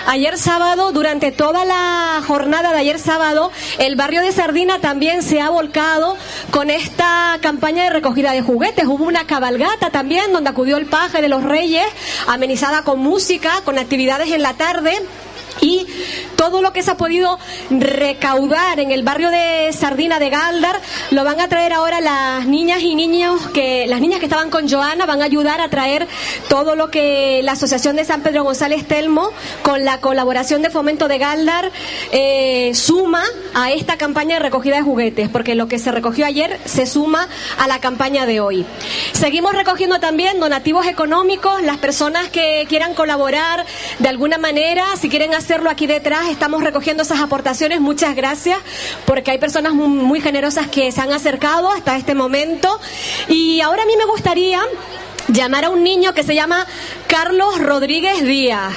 ayer 0.06 0.38
sábado, 0.38 0.92
durante 0.92 1.30
toda 1.30 1.66
la 1.66 2.22
jornada 2.26 2.72
de 2.72 2.78
ayer 2.78 2.98
sábado, 2.98 3.52
el 3.78 3.96
barrio 3.96 4.22
de 4.22 4.32
Sardina 4.32 4.80
también 4.80 5.22
se 5.22 5.42
ha 5.42 5.50
volcado 5.50 6.16
con 6.50 6.70
esta 6.70 7.38
campaña 7.42 7.84
de 7.84 7.90
recogida 7.90 8.32
de 8.32 8.40
juguetes. 8.40 8.86
Hubo 8.86 9.04
una 9.04 9.26
cabalgata 9.26 9.90
también 9.90 10.32
donde 10.32 10.48
acudió 10.48 10.78
el 10.78 10.86
paje 10.86 11.20
de 11.20 11.28
los 11.28 11.42
reyes, 11.44 11.86
amenizada 12.26 12.82
con 12.82 12.98
música, 12.98 13.60
con 13.66 13.78
actividades 13.78 14.32
en 14.32 14.40
la 14.40 14.54
tarde. 14.54 14.98
Y 15.60 15.86
todo 16.36 16.62
lo 16.62 16.72
que 16.72 16.82
se 16.82 16.90
ha 16.90 16.96
podido 16.96 17.38
recaudar 17.70 18.80
en 18.80 18.90
el 18.90 19.02
barrio 19.02 19.30
de 19.30 19.72
Sardina 19.72 20.18
de 20.18 20.30
Galdar 20.30 20.80
lo 21.10 21.24
van 21.24 21.40
a 21.40 21.48
traer 21.48 21.72
ahora 21.72 22.00
las 22.00 22.46
niñas 22.46 22.80
y 22.82 22.94
niños 22.94 23.48
que 23.48 23.86
las 23.86 24.00
niñas 24.00 24.20
que 24.20 24.26
estaban 24.26 24.50
con 24.50 24.68
Joana 24.68 25.06
van 25.06 25.22
a 25.22 25.24
ayudar 25.24 25.60
a 25.60 25.68
traer 25.68 26.06
todo 26.48 26.76
lo 26.76 26.90
que 26.90 27.40
la 27.42 27.52
Asociación 27.52 27.96
de 27.96 28.04
San 28.04 28.22
Pedro 28.22 28.44
González 28.44 28.86
Telmo 28.86 29.30
con 29.62 29.84
la 29.84 30.00
colaboración 30.00 30.62
de 30.62 30.70
Fomento 30.70 31.08
de 31.08 31.18
Galdar 31.18 31.70
eh, 32.12 32.72
suma 32.74 33.22
a 33.54 33.72
esta 33.72 33.96
campaña 33.96 34.36
de 34.36 34.40
recogida 34.40 34.76
de 34.76 34.82
juguetes 34.82 35.28
porque 35.28 35.54
lo 35.54 35.68
que 35.68 35.78
se 35.78 35.92
recogió 35.92 36.26
ayer 36.26 36.58
se 36.64 36.86
suma 36.86 37.28
a 37.58 37.66
la 37.66 37.80
campaña 37.80 38.26
de 38.26 38.40
hoy. 38.40 38.64
Seguimos 39.20 39.52
recogiendo 39.52 40.00
también 40.00 40.40
donativos 40.40 40.86
económicos, 40.86 41.60
las 41.62 41.76
personas 41.76 42.30
que 42.30 42.64
quieran 42.70 42.94
colaborar 42.94 43.66
de 43.98 44.08
alguna 44.08 44.38
manera, 44.38 44.96
si 44.98 45.10
quieren 45.10 45.34
hacerlo 45.34 45.68
aquí 45.68 45.86
detrás, 45.86 46.30
estamos 46.30 46.64
recogiendo 46.64 47.02
esas 47.02 47.20
aportaciones. 47.20 47.82
Muchas 47.82 48.16
gracias, 48.16 48.56
porque 49.04 49.30
hay 49.30 49.36
personas 49.36 49.74
muy, 49.74 50.22
generosas 50.22 50.68
que 50.68 50.90
se 50.90 51.02
han 51.02 51.12
acercado 51.12 51.70
hasta 51.70 51.98
este 51.98 52.14
momento. 52.14 52.80
Y 53.28 53.60
ahora 53.60 53.82
a 53.82 53.86
mí 53.86 53.92
me 53.98 54.06
gustaría 54.06 54.62
llamar 55.32 55.64
a 55.64 55.70
un 55.70 55.82
niño 55.82 56.14
que 56.14 56.22
se 56.22 56.34
llama 56.34 56.66
Carlos 57.06 57.58
Rodríguez 57.58 58.24
Díaz. 58.24 58.74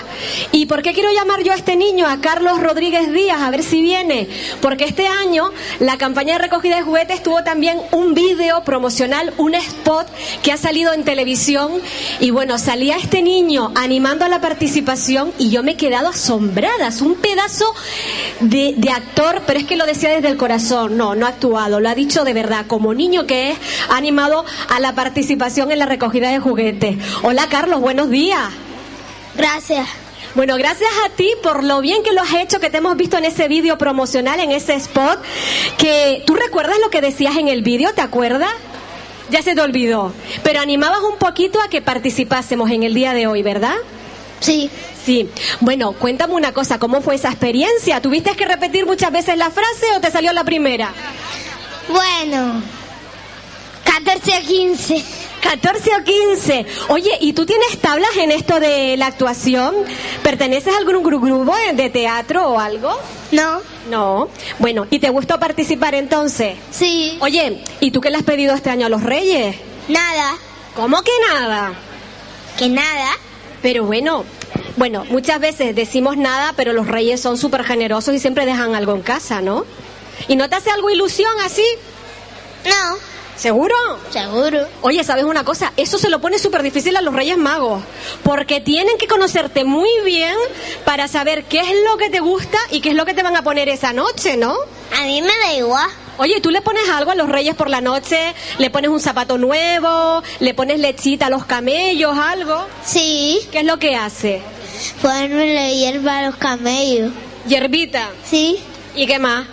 ¿Y 0.51 0.65
por 0.65 0.81
qué 0.81 0.93
quiero 0.93 1.11
llamar 1.11 1.43
yo 1.43 1.51
a 1.51 1.55
este 1.55 1.75
niño, 1.75 2.07
a 2.07 2.19
Carlos 2.19 2.59
Rodríguez 2.61 3.11
Díaz? 3.11 3.41
A 3.41 3.49
ver 3.51 3.63
si 3.63 3.81
viene. 3.81 4.27
Porque 4.61 4.85
este 4.85 5.07
año 5.07 5.51
la 5.79 5.97
campaña 5.97 6.33
de 6.33 6.39
recogida 6.39 6.77
de 6.77 6.81
juguetes 6.81 7.21
tuvo 7.23 7.43
también 7.43 7.79
un 7.91 8.13
vídeo 8.13 8.63
promocional, 8.63 9.33
un 9.37 9.55
spot 9.55 10.07
que 10.41 10.51
ha 10.51 10.57
salido 10.57 10.93
en 10.93 11.03
televisión. 11.03 11.71
Y 12.19 12.31
bueno, 12.31 12.57
salía 12.57 12.97
este 12.97 13.21
niño 13.21 13.71
animando 13.75 14.25
a 14.25 14.29
la 14.29 14.41
participación 14.41 15.31
y 15.37 15.49
yo 15.49 15.63
me 15.63 15.71
he 15.71 15.77
quedado 15.77 16.09
asombrada. 16.09 16.87
Es 16.87 17.01
un 17.01 17.15
pedazo 17.15 17.73
de, 18.39 18.75
actor, 18.93 19.41
pero 19.45 19.59
es 19.59 19.65
que 19.65 19.75
lo 19.75 19.85
decía 19.85 20.09
desde 20.09 20.29
el 20.29 20.37
corazón. 20.37 20.97
No, 20.97 21.15
no 21.15 21.25
ha 21.25 21.29
actuado, 21.29 21.79
lo 21.79 21.89
ha 21.89 21.95
dicho 21.95 22.23
de 22.23 22.33
verdad. 22.33 22.65
Como 22.67 22.93
niño 22.93 23.25
que 23.25 23.51
es, 23.51 23.57
ha 23.89 23.97
animado 23.97 24.45
a 24.69 24.79
la 24.79 24.93
participación 24.93 25.71
en 25.71 25.79
la 25.79 25.85
recogida 25.85 26.29
de 26.29 26.39
juguetes. 26.43 26.97
Hola 27.23 27.47
Carlos, 27.49 27.81
buenos 27.81 28.09
días. 28.09 28.43
Gracias. 29.35 29.87
Bueno, 30.35 30.55
gracias 30.57 30.89
a 31.05 31.09
ti 31.09 31.29
por 31.43 31.63
lo 31.63 31.79
bien 31.81 32.03
que 32.03 32.11
lo 32.11 32.21
has 32.21 32.33
hecho, 32.33 32.59
que 32.59 32.69
te 32.69 32.77
hemos 32.77 32.97
visto 32.97 33.17
en 33.17 33.25
ese 33.25 33.47
vídeo 33.47 33.77
promocional, 33.77 34.39
en 34.39 34.51
ese 34.51 34.73
spot, 34.75 35.19
que 35.77 36.23
tú 36.25 36.35
recuerdas 36.35 36.77
lo 36.79 36.89
que 36.89 37.01
decías 37.01 37.37
en 37.37 37.47
el 37.47 37.61
vídeo, 37.61 37.93
¿te 37.93 38.01
acuerdas? 38.01 38.51
Ya 39.29 39.41
se 39.41 39.55
te 39.55 39.61
olvidó, 39.61 40.11
pero 40.43 40.59
animabas 40.59 41.01
un 41.01 41.17
poquito 41.17 41.61
a 41.61 41.69
que 41.69 41.81
participásemos 41.81 42.71
en 42.71 42.83
el 42.83 42.93
día 42.93 43.13
de 43.13 43.27
hoy, 43.27 43.43
¿verdad? 43.43 43.75
Sí. 44.39 44.69
Sí. 45.05 45.29
Bueno, 45.59 45.91
cuéntame 45.93 46.33
una 46.33 46.53
cosa, 46.53 46.79
¿cómo 46.79 47.01
fue 47.01 47.15
esa 47.15 47.29
experiencia? 47.29 48.01
¿Tuviste 48.01 48.35
que 48.35 48.45
repetir 48.45 48.85
muchas 48.85 49.11
veces 49.11 49.37
la 49.37 49.51
frase 49.51 49.85
o 49.95 49.99
te 49.99 50.09
salió 50.11 50.31
la 50.33 50.43
primera? 50.43 50.91
Bueno. 51.89 52.61
14 53.83 54.33
a 54.33 54.41
15. 54.41 55.03
14 55.43 55.91
o 55.99 56.03
15. 56.03 56.65
Oye, 56.87 57.11
¿y 57.19 57.33
tú 57.33 57.45
tienes 57.45 57.77
tablas 57.79 58.15
en 58.17 58.31
esto 58.31 58.59
de 58.61 58.95
la 58.97 59.07
actuación? 59.07 59.75
¿Perteneces 60.23 60.73
a 60.73 60.77
algún 60.77 61.03
gru- 61.03 61.21
grupo 61.21 61.53
de 61.73 61.89
teatro 61.89 62.47
o 62.49 62.59
algo? 62.59 62.97
No. 63.31 63.61
No. 63.89 64.29
Bueno, 64.59 64.87
¿y 64.89 64.99
te 64.99 65.09
gustó 65.09 65.39
participar 65.39 65.95
entonces? 65.95 66.55
Sí. 66.71 67.17
Oye, 67.19 67.61
¿y 67.81 67.91
tú 67.91 67.99
qué 67.99 68.09
le 68.09 68.17
has 68.17 68.23
pedido 68.23 68.55
este 68.55 68.69
año 68.69 68.85
a 68.85 68.89
los 68.89 69.03
reyes? 69.03 69.57
Nada. 69.89 70.35
¿Cómo 70.75 71.01
que 71.03 71.11
nada? 71.29 71.73
Que 72.57 72.69
nada. 72.69 73.09
Pero 73.61 73.83
bueno, 73.83 74.23
bueno, 74.77 75.03
muchas 75.09 75.39
veces 75.41 75.75
decimos 75.75 76.15
nada, 76.17 76.53
pero 76.55 76.71
los 76.73 76.87
reyes 76.87 77.19
son 77.21 77.37
súper 77.37 77.63
generosos 77.65 78.15
y 78.15 78.19
siempre 78.19 78.45
dejan 78.45 78.75
algo 78.75 78.93
en 78.95 79.01
casa, 79.01 79.41
¿no? 79.41 79.65
¿Y 80.29 80.35
no 80.37 80.47
te 80.49 80.55
hace 80.55 80.69
algo 80.71 80.89
ilusión 80.89 81.31
así? 81.45 81.65
No. 82.65 82.95
¿Seguro? 83.35 83.75
Seguro. 84.11 84.67
Oye, 84.81 85.03
¿sabes 85.03 85.25
una 85.25 85.43
cosa? 85.43 85.73
Eso 85.75 85.97
se 85.97 86.09
lo 86.09 86.19
pone 86.21 86.37
súper 86.37 86.61
difícil 86.61 86.95
a 86.95 87.01
los 87.01 87.13
Reyes 87.13 87.37
Magos, 87.37 87.83
porque 88.23 88.61
tienen 88.61 88.97
que 88.97 89.07
conocerte 89.07 89.63
muy 89.63 89.89
bien 90.05 90.35
para 90.85 91.07
saber 91.07 91.45
qué 91.45 91.59
es 91.59 91.73
lo 91.89 91.97
que 91.97 92.09
te 92.09 92.19
gusta 92.19 92.57
y 92.71 92.81
qué 92.81 92.89
es 92.89 92.95
lo 92.95 93.05
que 93.05 93.13
te 93.13 93.23
van 93.23 93.35
a 93.35 93.43
poner 93.43 93.69
esa 93.69 93.91
noche, 93.91 94.37
¿no? 94.37 94.55
A 94.97 95.05
mí 95.05 95.21
me 95.21 95.35
da 95.45 95.53
igual. 95.55 95.89
Oye, 96.19 96.39
¿tú 96.41 96.51
le 96.51 96.61
pones 96.61 96.87
algo 96.89 97.09
a 97.09 97.15
los 97.15 97.27
Reyes 97.27 97.55
por 97.55 97.69
la 97.69 97.81
noche? 97.81 98.35
¿Le 98.59 98.69
pones 98.69 98.91
un 98.91 98.99
zapato 98.99 99.39
nuevo? 99.39 100.21
¿Le 100.39 100.53
pones 100.53 100.79
lechita 100.79 101.25
a 101.25 101.29
los 101.31 101.45
camellos, 101.45 102.15
algo? 102.15 102.67
Sí. 102.85 103.39
¿Qué 103.51 103.59
es 103.59 103.65
lo 103.65 103.79
que 103.79 103.95
hace? 103.95 104.41
Ponerle 105.01 105.75
hierba 105.75 106.19
a 106.19 106.27
los 106.27 106.35
camellos. 106.35 107.11
Hierbita. 107.47 108.09
Sí. 108.23 108.59
¿Y 108.95 109.07
qué 109.07 109.17
más? 109.17 109.47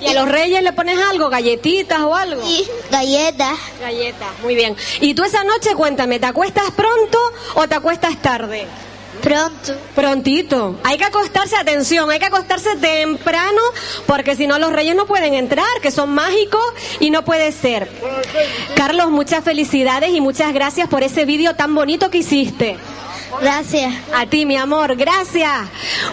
¿Y 0.00 0.06
a 0.08 0.14
los 0.14 0.28
Reyes 0.28 0.62
le 0.62 0.72
pones 0.72 0.98
algo? 1.10 1.28
¿Galletitas 1.28 2.00
o 2.00 2.14
algo? 2.14 2.42
Sí. 2.44 2.66
Galletas. 2.90 3.58
Galletas, 3.80 4.28
muy 4.42 4.54
bien. 4.54 4.76
¿Y 5.00 5.14
tú 5.14 5.24
esa 5.24 5.44
noche, 5.44 5.74
cuéntame, 5.74 6.18
¿te 6.18 6.26
acuestas 6.26 6.70
pronto 6.72 7.18
o 7.54 7.68
te 7.68 7.74
acuestas 7.74 8.20
tarde? 8.22 8.66
Pronto. 9.22 9.74
Prontito. 9.94 10.76
Hay 10.84 10.96
que 10.96 11.04
acostarse, 11.04 11.56
atención, 11.56 12.10
hay 12.10 12.18
que 12.18 12.26
acostarse 12.26 12.76
temprano 12.76 13.60
porque 14.06 14.36
si 14.36 14.46
no 14.46 14.58
los 14.58 14.72
reyes 14.72 14.94
no 14.94 15.06
pueden 15.06 15.34
entrar, 15.34 15.66
que 15.82 15.90
son 15.90 16.10
mágicos 16.10 16.62
y 17.00 17.10
no 17.10 17.24
puede 17.24 17.52
ser. 17.52 17.90
Carlos, 18.76 19.10
muchas 19.10 19.44
felicidades 19.44 20.10
y 20.10 20.20
muchas 20.20 20.52
gracias 20.52 20.88
por 20.88 21.02
ese 21.02 21.24
vídeo 21.24 21.56
tan 21.56 21.74
bonito 21.74 22.10
que 22.10 22.18
hiciste. 22.18 22.76
Gracias. 23.40 23.94
A 24.14 24.26
ti, 24.26 24.46
mi 24.46 24.56
amor, 24.56 24.96
gracias. 24.96 25.52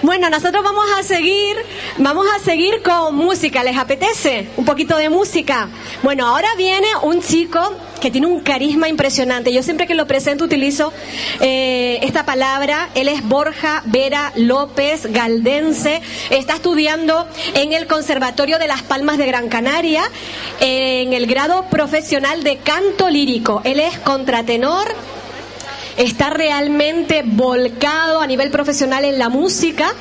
Bueno, 0.01 0.30
nosotros 0.30 0.63
vamos 0.63 0.86
a 0.99 1.04
seguir, 1.04 1.56
vamos 1.97 2.28
a 2.36 2.43
seguir 2.43 2.82
con 2.84 3.15
música. 3.15 3.63
¿Les 3.63 3.78
apetece? 3.78 4.49
Un 4.58 4.65
poquito 4.65 4.97
de 4.97 5.10
música. 5.10 5.69
Bueno, 6.04 6.28
ahora 6.28 6.49
viene 6.56 6.88
un 7.01 7.21
chico 7.21 7.60
que 7.99 8.12
tiene 8.12 8.28
un 8.28 8.41
carisma 8.41 8.89
impresionante. 8.89 9.51
Yo 9.51 9.63
siempre 9.63 9.88
que 9.88 9.95
lo 9.95 10.06
presento 10.06 10.43
utilizo 10.43 10.93
eh, 11.39 11.99
esta 12.04 12.25
palabra. 12.25 12.89
Él 12.93 13.08
es 13.08 13.23
Borja 13.23 13.82
Vera 13.86 14.32
López 14.36 15.12
Galdense. 15.12 16.01
Está 16.30 16.56
estudiando 16.56 17.28
en 17.56 17.73
el 17.73 17.88
Conservatorio 17.88 18.60
de 18.60 18.67
Las 18.67 18.84
Palmas 18.84 19.17
de 19.17 19.25
Gran 19.25 19.49
Canaria 19.49 20.04
en 20.60 21.13
el 21.13 21.25
grado 21.25 21.65
profesional 21.71 22.43
de 22.43 22.58
canto 22.58 23.10
lírico. 23.10 23.62
Él 23.63 23.80
es 23.80 23.97
contratenor 23.99 24.93
está 25.97 26.29
realmente 26.29 27.23
volcado 27.25 28.21
a 28.21 28.27
nivel 28.27 28.51
profesional 28.51 29.05
en 29.05 29.17
la 29.19 29.29
música 29.29 29.93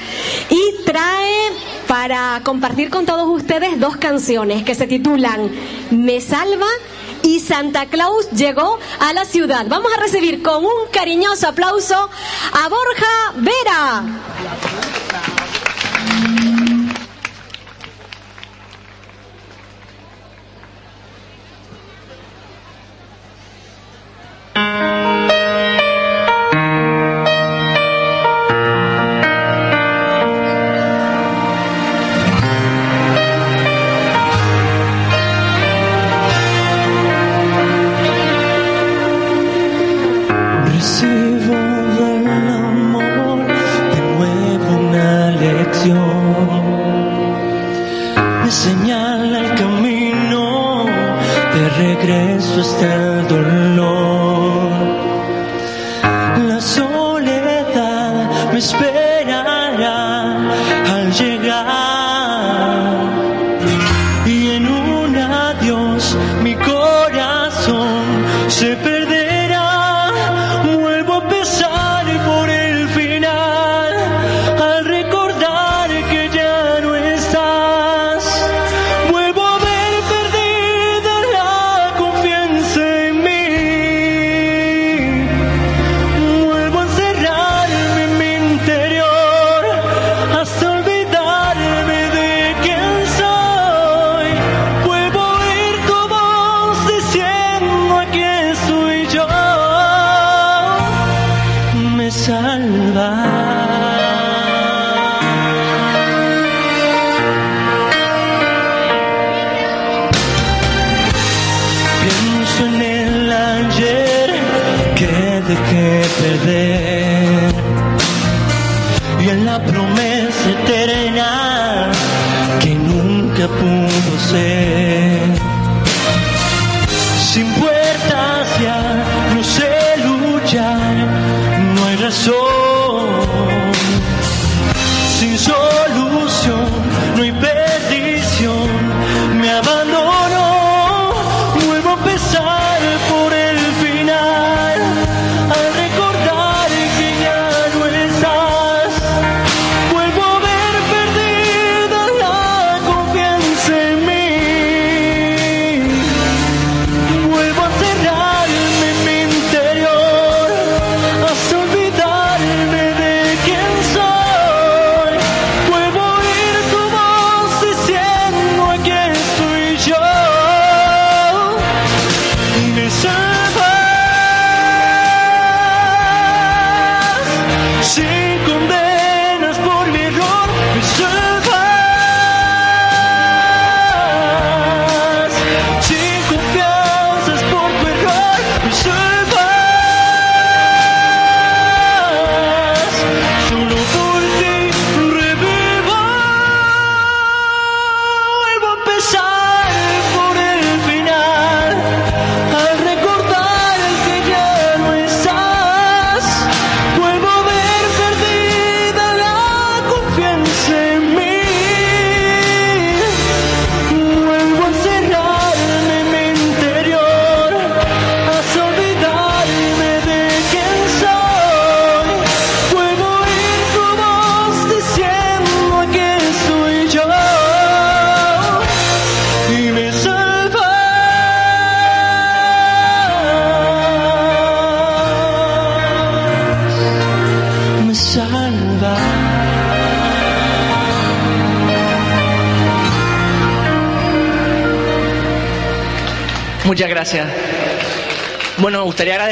y 0.50 0.84
trae 0.84 1.52
para 1.86 2.40
compartir 2.44 2.90
con 2.90 3.06
todos 3.06 3.28
ustedes 3.28 3.78
dos 3.78 3.96
canciones 3.96 4.64
que 4.64 4.74
se 4.74 4.86
titulan 4.86 5.50
Me 5.90 6.20
Salva 6.20 6.66
y 7.22 7.40
Santa 7.40 7.86
Claus 7.86 8.30
llegó 8.30 8.78
a 9.00 9.12
la 9.12 9.24
ciudad. 9.24 9.66
Vamos 9.68 9.92
a 9.96 10.00
recibir 10.00 10.42
con 10.42 10.64
un 10.64 10.88
cariñoso 10.92 11.48
aplauso 11.48 11.94
a 12.52 12.68
Borja 12.68 13.32
Vera. 13.36 14.02
Recibo 40.84 41.56
del 41.98 42.26
amor 42.28 43.38
de 43.92 44.00
nuevo 44.16 44.68
una 44.80 45.30
lección. 45.30 46.62
Me 48.42 48.50
señala 48.50 49.38
el 49.38 49.50
camino 49.54 50.84
de 51.54 51.62
regreso 51.84 52.60
hasta 52.60 52.86
el 52.96 53.03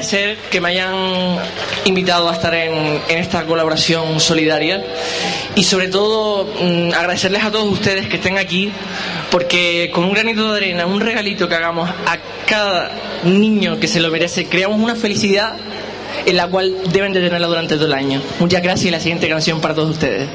agradecer 0.03 0.37
que 0.51 0.61
me 0.61 0.71
hayan 0.71 1.39
invitado 1.85 2.29
a 2.29 2.33
estar 2.33 2.53
en, 2.55 3.01
en 3.09 3.19
esta 3.19 3.45
colaboración 3.45 4.19
solidaria 4.19 4.85
y 5.55 5.63
sobre 5.63 5.87
todo 5.87 6.45
mmm, 6.61 6.93
agradecerles 6.93 7.45
a 7.45 7.53
todos 7.53 7.71
ustedes 7.73 8.09
que 8.09 8.17
estén 8.17 8.37
aquí 8.37 8.73
porque 9.31 9.93
con 9.95 10.03
un 10.05 10.13
granito 10.13 10.51
de 10.53 10.57
arena, 10.57 10.87
un 10.87 11.01
regalito 11.01 11.49
que 11.49 11.55
hagamos 11.55 11.89
a 11.89 12.19
cada 12.47 12.91
niño 13.23 13.79
que 13.79 13.87
se 13.87 14.01
lo 14.01 14.11
merece, 14.11 14.47
creamos 14.47 14.81
una 14.81 14.97
felicidad 14.97 15.55
en 16.27 16.37
la 16.37 16.49
cual 16.49 16.75
deben 16.93 17.13
de 17.13 17.21
tenerla 17.21 17.47
durante 17.47 17.77
todo 17.77 17.87
el 17.87 17.93
año. 17.95 18.21
Muchas 18.41 18.61
gracias 18.61 18.87
y 18.87 18.91
la 18.91 18.99
siguiente 19.01 19.29
canción 19.29 19.61
para 19.61 19.75
todos 19.75 19.91
ustedes. 19.91 20.29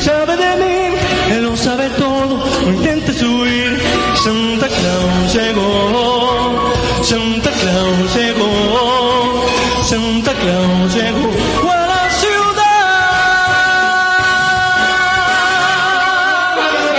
sabe 0.00 0.36
de 0.36 0.56
mí, 0.56 0.94
él 1.34 1.42
lo 1.44 1.56
sabe 1.56 1.88
todo, 1.90 2.36
no 2.62 2.68
intentes 2.72 3.22
huir. 3.22 3.80
Santa 4.24 4.66
Claus 4.68 5.34
llegó, 5.34 6.72
Santa 7.02 7.50
Claus 7.50 8.14
llegó, 8.16 9.44
Santa 9.84 10.32
Claus 10.34 10.94
llegó. 10.94 11.30
¡A 11.70 11.86
la 11.86 12.10
ciudad! 12.20 12.60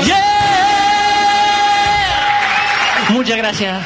¡Yeah! 0.05 0.17
Muchas 3.09 3.37
gracias. 3.37 3.83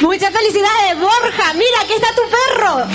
Muchas 0.00 0.32
felicidades, 0.32 0.98
Borja. 0.98 1.52
Mira, 1.54 1.80
aquí 1.82 1.92
está 1.92 2.08
tu 2.14 2.22
perro. 2.30 2.86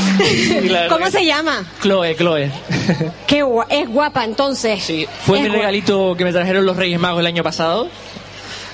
¿Cómo 0.89 1.11
se 1.11 1.23
llama? 1.23 1.63
Chloe, 1.81 2.15
Chloe. 2.15 2.51
Qué 3.27 3.43
es 3.69 3.89
guapa 3.89 4.23
entonces. 4.23 4.83
Sí, 4.83 5.07
fue 5.25 5.41
mi 5.41 5.49
regalito 5.49 6.15
que 6.17 6.23
me 6.23 6.31
trajeron 6.31 6.65
los 6.65 6.75
Reyes 6.75 6.99
Magos 6.99 7.19
el 7.19 7.27
año 7.27 7.43
pasado. 7.43 7.89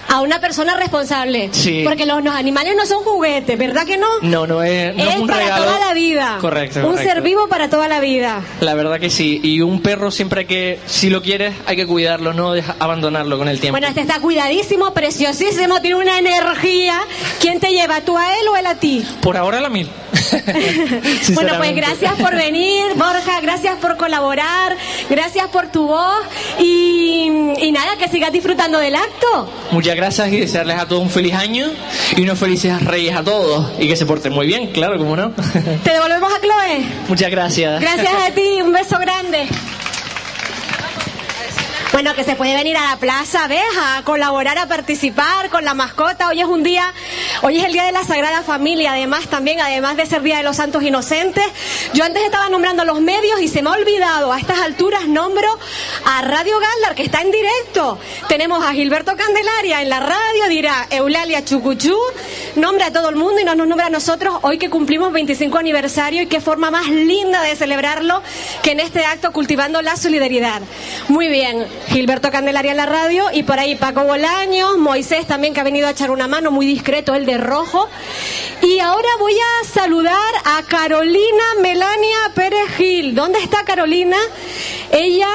A 0.07 0.19
una 0.19 0.41
persona 0.41 0.75
responsable. 0.75 1.49
Sí. 1.53 1.83
Porque 1.85 2.05
los, 2.05 2.17
animales 2.25 2.73
no 2.75 2.85
son 2.85 3.03
juguetes, 3.03 3.57
¿verdad 3.57 3.85
que 3.85 3.97
no? 3.97 4.07
No, 4.21 4.45
no 4.45 4.61
es, 4.61 4.93
es, 4.97 5.21
para 5.21 5.55
toda 5.55 5.79
la 5.79 5.93
vida. 5.93 6.37
Correcto. 6.41 6.85
Un 6.85 6.97
ser 6.97 7.21
vivo 7.21 7.47
para 7.47 7.69
toda 7.69 7.87
la 7.87 8.01
vida. 8.01 8.41
La 8.59 8.73
verdad 8.73 8.99
que 8.99 9.09
sí. 9.09 9.39
Y 9.41 9.61
un 9.61 9.81
perro 9.81 10.11
siempre 10.11 10.45
que, 10.45 10.79
si 10.85 11.09
lo 11.09 11.21
quieres, 11.21 11.53
hay 11.65 11.77
que 11.77 11.87
cuidarlo, 11.87 12.33
no 12.33 12.53
abandonarlo 12.79 13.37
con 13.37 13.47
el 13.47 13.61
tiempo. 13.61 13.75
Bueno, 13.75 13.87
este 13.87 14.01
está 14.01 14.19
cuidadísimo, 14.19 14.93
preciosísimo, 14.93 15.79
tiene 15.81 15.95
una 15.95 16.19
energía. 16.19 16.99
¿Quién 17.39 17.61
te 17.61 17.69
lleva, 17.69 18.01
tú 18.01 18.17
a 18.17 18.37
él 18.37 18.47
o 18.51 18.57
él 18.57 18.65
a 18.65 18.75
ti? 18.75 19.05
Por 19.21 19.37
ahora 19.37 19.61
la 19.61 19.69
mil. 19.69 19.89
Bueno, 21.33 21.53
pues 21.57 21.75
gracias 21.75 22.13
por 22.15 22.35
venir, 22.35 22.85
Borja, 22.95 23.41
gracias 23.41 23.75
por 23.77 23.97
colaborar, 23.97 24.75
gracias 25.09 25.47
por 25.47 25.67
tu 25.67 25.87
voz 25.87 26.25
y, 26.59 27.29
y 27.59 27.71
nada, 27.71 27.97
que 27.97 28.07
sigas 28.07 28.31
disfrutando 28.31 28.79
del 28.79 28.95
acto. 28.95 29.51
Muchas 29.71 29.95
gracias 29.95 30.31
y 30.31 30.39
desearles 30.39 30.77
a 30.79 30.87
todos 30.87 31.01
un 31.01 31.09
feliz 31.09 31.33
año 31.33 31.67
y 32.15 32.21
unos 32.21 32.37
felices 32.39 32.83
reyes 32.83 33.15
a 33.15 33.23
todos. 33.23 33.67
Y 33.79 33.87
que 33.87 33.95
se 33.95 34.05
porten 34.05 34.33
muy 34.33 34.47
bien, 34.47 34.67
claro, 34.71 34.97
como 34.97 35.15
no. 35.15 35.31
Te 35.83 35.91
devolvemos 35.91 36.31
a 36.31 36.39
Chloe. 36.39 36.85
Muchas 37.07 37.31
gracias. 37.31 37.81
Gracias 37.81 38.13
a 38.27 38.31
ti, 38.31 38.61
un 38.61 38.71
beso 38.71 38.97
grande. 38.99 39.47
Bueno, 41.91 42.15
que 42.15 42.23
se 42.23 42.37
puede 42.37 42.55
venir 42.55 42.77
a 42.77 42.91
la 42.91 42.97
plaza, 42.97 43.47
¿ves? 43.49 43.61
A 43.77 44.01
colaborar, 44.03 44.57
a 44.57 44.65
participar 44.65 45.49
con 45.49 45.65
la 45.65 45.73
mascota. 45.73 46.29
Hoy 46.29 46.39
es 46.39 46.47
un 46.47 46.63
día, 46.63 46.93
hoy 47.41 47.59
es 47.59 47.65
el 47.65 47.73
día 47.73 47.83
de 47.83 47.91
la 47.91 48.05
Sagrada 48.05 48.43
Familia, 48.43 48.93
además 48.93 49.27
también, 49.27 49.59
además 49.59 49.97
de 49.97 50.05
ser 50.05 50.21
Día 50.21 50.37
de 50.37 50.43
los 50.43 50.55
Santos 50.55 50.83
Inocentes. 50.83 51.43
Yo 51.93 52.05
antes 52.05 52.23
estaba 52.23 52.47
nombrando 52.47 52.85
los 52.85 53.01
medios 53.01 53.41
y 53.41 53.49
se 53.49 53.61
me 53.61 53.69
ha 53.69 53.73
olvidado, 53.73 54.31
a 54.31 54.39
estas 54.39 54.59
alturas 54.59 55.05
nombro 55.05 55.59
a 56.05 56.21
Radio 56.21 56.59
Galdar, 56.59 56.95
que 56.95 57.03
está 57.03 57.21
en 57.21 57.31
directo. 57.31 57.99
Tenemos 58.29 58.63
a 58.63 58.71
Gilberto 58.71 59.17
Candelaria 59.17 59.81
en 59.81 59.89
la 59.89 59.99
radio, 59.99 60.47
dirá 60.47 60.87
Eulalia 60.91 61.43
Chucuchú, 61.43 61.97
nombra 62.55 62.85
a 62.85 62.93
todo 62.93 63.09
el 63.09 63.17
mundo 63.17 63.41
y 63.41 63.43
no 63.43 63.53
nos 63.53 63.67
nombra 63.67 63.87
a 63.87 63.89
nosotros 63.89 64.35
hoy 64.43 64.57
que 64.57 64.69
cumplimos 64.69 65.11
25 65.11 65.57
aniversario 65.57 66.21
y 66.21 66.27
qué 66.27 66.39
forma 66.39 66.71
más 66.71 66.87
linda 66.87 67.41
de 67.41 67.53
celebrarlo 67.57 68.21
que 68.63 68.71
en 68.71 68.79
este 68.79 69.03
acto 69.03 69.33
cultivando 69.33 69.81
la 69.81 69.97
solidaridad. 69.97 70.61
Muy 71.09 71.27
bien, 71.27 71.67
Gilberto 71.91 72.31
Candelaria 72.31 72.71
en 72.71 72.77
la 72.77 72.85
radio 72.85 73.25
y 73.33 73.43
por 73.43 73.59
ahí 73.59 73.75
Paco 73.75 74.05
Bolaños, 74.05 74.77
Moisés 74.77 75.27
también 75.27 75.53
que 75.53 75.59
ha 75.59 75.63
venido 75.65 75.87
a 75.87 75.91
echar 75.91 76.09
una 76.09 76.25
mano, 76.25 76.49
muy 76.49 76.65
discreto, 76.65 77.13
el 77.15 77.25
de 77.25 77.37
rojo. 77.37 77.89
Y 78.61 78.79
ahora 78.79 79.09
voy 79.19 79.33
a 79.33 79.67
saludar 79.67 80.33
a 80.45 80.63
Carolina 80.63 81.43
Melania 81.61 82.31
Pérez 82.33 82.69
Gil. 82.77 83.13
¿Dónde 83.13 83.39
está 83.39 83.65
Carolina? 83.65 84.15
Ella 84.89 85.27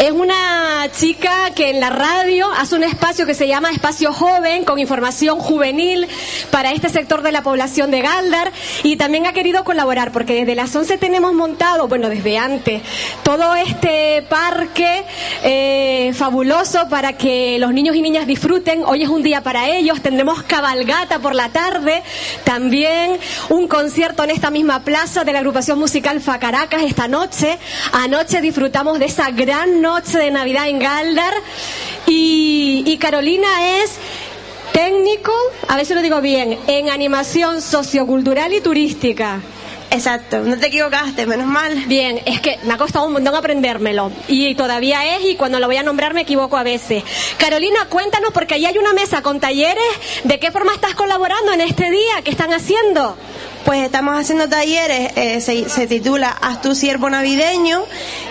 es 0.00 0.12
una 0.12 0.88
chica 0.98 1.50
que 1.54 1.68
en 1.68 1.78
la 1.78 1.90
radio 1.90 2.50
hace 2.56 2.74
un 2.74 2.84
espacio 2.84 3.26
que 3.26 3.34
se 3.34 3.46
llama 3.46 3.70
Espacio 3.70 4.14
Joven, 4.14 4.64
con 4.64 4.78
información 4.78 5.38
juvenil 5.38 6.08
para 6.50 6.72
este 6.72 6.88
sector 6.88 7.20
de 7.20 7.32
la 7.32 7.42
población 7.42 7.90
de 7.90 8.00
Galdar 8.00 8.50
y 8.82 8.96
también 8.96 9.26
ha 9.26 9.34
querido 9.34 9.62
colaborar 9.62 10.10
porque 10.10 10.32
desde 10.32 10.54
las 10.54 10.74
11 10.74 10.96
tenemos 10.96 11.34
montado, 11.34 11.86
bueno, 11.86 12.08
desde 12.08 12.38
antes, 12.38 12.80
todo 13.22 13.54
este 13.54 14.22
parque 14.22 15.04
eh, 15.42 16.12
fabuloso 16.14 16.88
para 16.88 17.12
que 17.18 17.58
los 17.58 17.74
niños 17.74 17.94
y 17.94 18.00
niñas 18.00 18.26
disfruten. 18.26 18.84
Hoy 18.86 19.02
es 19.02 19.10
un 19.10 19.22
día 19.22 19.42
para 19.42 19.68
ellos, 19.68 20.00
tendremos 20.00 20.42
cabalgata 20.44 21.18
por 21.18 21.34
la 21.34 21.50
tarde, 21.50 22.02
también 22.44 23.18
un 23.50 23.68
concierto 23.68 24.24
en 24.24 24.30
esta 24.30 24.50
misma 24.50 24.82
plaza 24.82 25.24
de 25.24 25.34
la 25.34 25.40
agrupación 25.40 25.78
musical 25.78 26.22
Facaracas 26.22 26.84
esta 26.84 27.06
noche. 27.06 27.58
Anoche 27.92 28.40
disfrutamos 28.40 28.98
de 28.98 29.04
esa 29.04 29.30
gran 29.30 29.82
noche 29.82 29.89
de 29.90 30.30
Navidad 30.30 30.68
en 30.68 30.78
Galdar 30.78 31.34
y, 32.06 32.84
y 32.86 32.96
Carolina 32.98 33.80
es 33.82 33.96
técnico, 34.72 35.32
a 35.66 35.76
ver 35.76 35.84
si 35.84 35.94
lo 35.94 36.00
digo 36.00 36.20
bien, 36.20 36.58
en 36.68 36.90
animación 36.90 37.60
sociocultural 37.60 38.52
y 38.54 38.60
turística. 38.60 39.40
Exacto, 39.90 40.38
no 40.42 40.56
te 40.56 40.68
equivocaste, 40.68 41.26
menos 41.26 41.48
mal. 41.48 41.74
Bien, 41.86 42.20
es 42.24 42.40
que 42.40 42.60
me 42.62 42.74
ha 42.74 42.78
costado 42.78 43.06
un 43.06 43.12
montón 43.12 43.34
aprendérmelo 43.34 44.12
y 44.28 44.54
todavía 44.54 45.16
es 45.16 45.24
y 45.24 45.34
cuando 45.34 45.58
lo 45.58 45.66
voy 45.66 45.76
a 45.76 45.82
nombrar 45.82 46.14
me 46.14 46.20
equivoco 46.20 46.56
a 46.56 46.62
veces. 46.62 47.02
Carolina, 47.36 47.86
cuéntanos 47.88 48.30
porque 48.32 48.54
ahí 48.54 48.66
hay 48.66 48.78
una 48.78 48.92
mesa 48.92 49.22
con 49.22 49.40
talleres, 49.40 49.82
¿de 50.22 50.38
qué 50.38 50.52
forma 50.52 50.72
estás 50.72 50.94
colaborando 50.94 51.52
en 51.52 51.62
este 51.62 51.90
día? 51.90 52.22
¿Qué 52.22 52.30
están 52.30 52.52
haciendo? 52.52 53.16
Pues 53.64 53.84
estamos 53.84 54.18
haciendo 54.18 54.48
talleres, 54.48 55.12
eh, 55.16 55.40
se, 55.40 55.86
titula 55.86 56.30
Haz 56.30 56.62
tu 56.62 56.74
siervo 56.74 57.10
navideño 57.10 57.84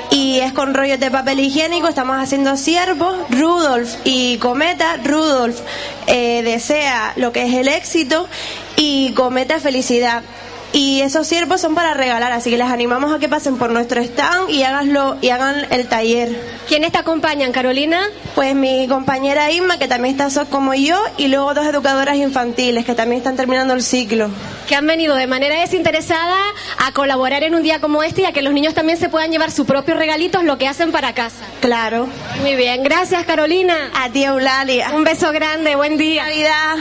y 0.10 0.39
es 0.39 0.54
con 0.54 0.74
rollos 0.74 1.00
de 1.00 1.12
papel 1.12 1.39
higiénico, 1.39 1.88
estamos 1.88 2.18
haciendo 2.18 2.58
siervos, 2.58 3.15
Rudolf 3.30 3.96
y 4.04 4.38
Cometa, 4.39 4.98
Rudolf 4.98 5.60
eh, 6.08 6.42
desea 6.44 7.13
lo 7.15 7.32
que 7.32 7.44
es 7.44 7.54
el 7.54 7.68
éxito 7.68 8.28
y 8.76 9.13
Cometa 9.13 9.60
felicidad. 9.60 10.24
Y 10.71 11.01
esos 11.01 11.25
siervos 11.27 11.62
son 11.62 11.73
para 11.73 11.93
regalar, 11.93 12.32
así 12.32 12.51
que 12.51 12.58
les 12.58 12.67
animamos 12.67 13.12
a 13.12 13.19
que 13.19 13.27
pasen 13.27 13.58
por 13.58 13.71
nuestro 13.71 14.01
stand 14.01 14.51
y 14.51 14.63
háganlo 14.63 15.17
y 15.21 15.29
hagan 15.29 15.65
el 15.71 15.88
taller. 15.88 16.60
¿Quiénes 16.67 16.91
te 16.91 16.99
acompañan, 16.99 17.51
Carolina? 17.51 18.08
Pues 18.36 18.53
mi 18.53 18.88
compañera 18.88 19.49
Isma, 19.49 19.79
que 19.79 19.88
también 19.88 20.19
está 20.19 20.45
como 20.45 20.75
yo, 20.75 21.01
y 21.17 21.27
luego 21.27 21.55
dos 21.55 21.65
educadoras 21.65 22.17
infantiles 22.17 22.86
que 22.86 22.93
también 22.93 23.17
están 23.17 23.36
terminando 23.36 23.73
el 23.73 23.82
ciclo. 23.82 24.29
Que 24.67 24.75
han 24.75 24.86
venido 24.86 25.15
de 25.15 25.25
manera 25.25 25.60
desinteresada 25.60 26.38
a 26.77 26.91
colaborar 26.91 27.43
en 27.43 27.55
un 27.55 27.63
día 27.63 27.82
como 27.82 28.03
este 28.03 28.21
y 28.21 28.25
a 28.25 28.32
que 28.32 28.43
los 28.43 28.53
niños 28.53 28.75
también 28.75 28.99
se 28.99 29.10
puedan 29.10 29.32
llevar 29.32 29.49
sus 29.49 29.65
propios 29.65 29.97
regalitos, 29.97 30.43
lo 30.43 30.60
que 30.60 30.67
hacen 30.67 30.91
para 30.91 31.13
casa. 31.13 31.38
Claro. 31.62 32.08
Muy 32.41 32.55
bien, 32.55 32.84
gracias 32.84 33.25
Carolina. 33.25 33.89
A 33.95 34.10
ti, 34.10 34.23
Eulalia. 34.23 34.91
Un 34.93 35.03
beso 35.03 35.32
grande, 35.32 35.75
buen 35.75 35.97
día. 35.97 36.23
Navidad. 36.25 36.75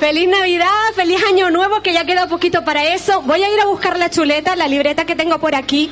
Feliz 0.00 0.28
Navidad, 0.28 0.66
feliz 0.94 1.22
Año 1.28 1.50
Nuevo, 1.50 1.82
que 1.82 1.92
ya 1.92 2.06
queda 2.06 2.26
poquito 2.26 2.64
para 2.64 2.94
eso. 2.94 3.09
Voy 3.18 3.42
a 3.42 3.52
ir 3.52 3.60
a 3.60 3.66
buscar 3.66 3.98
la 3.98 4.08
chuleta, 4.08 4.56
la 4.56 4.68
libreta 4.68 5.04
que 5.04 5.16
tengo 5.16 5.38
por 5.38 5.54
aquí, 5.54 5.90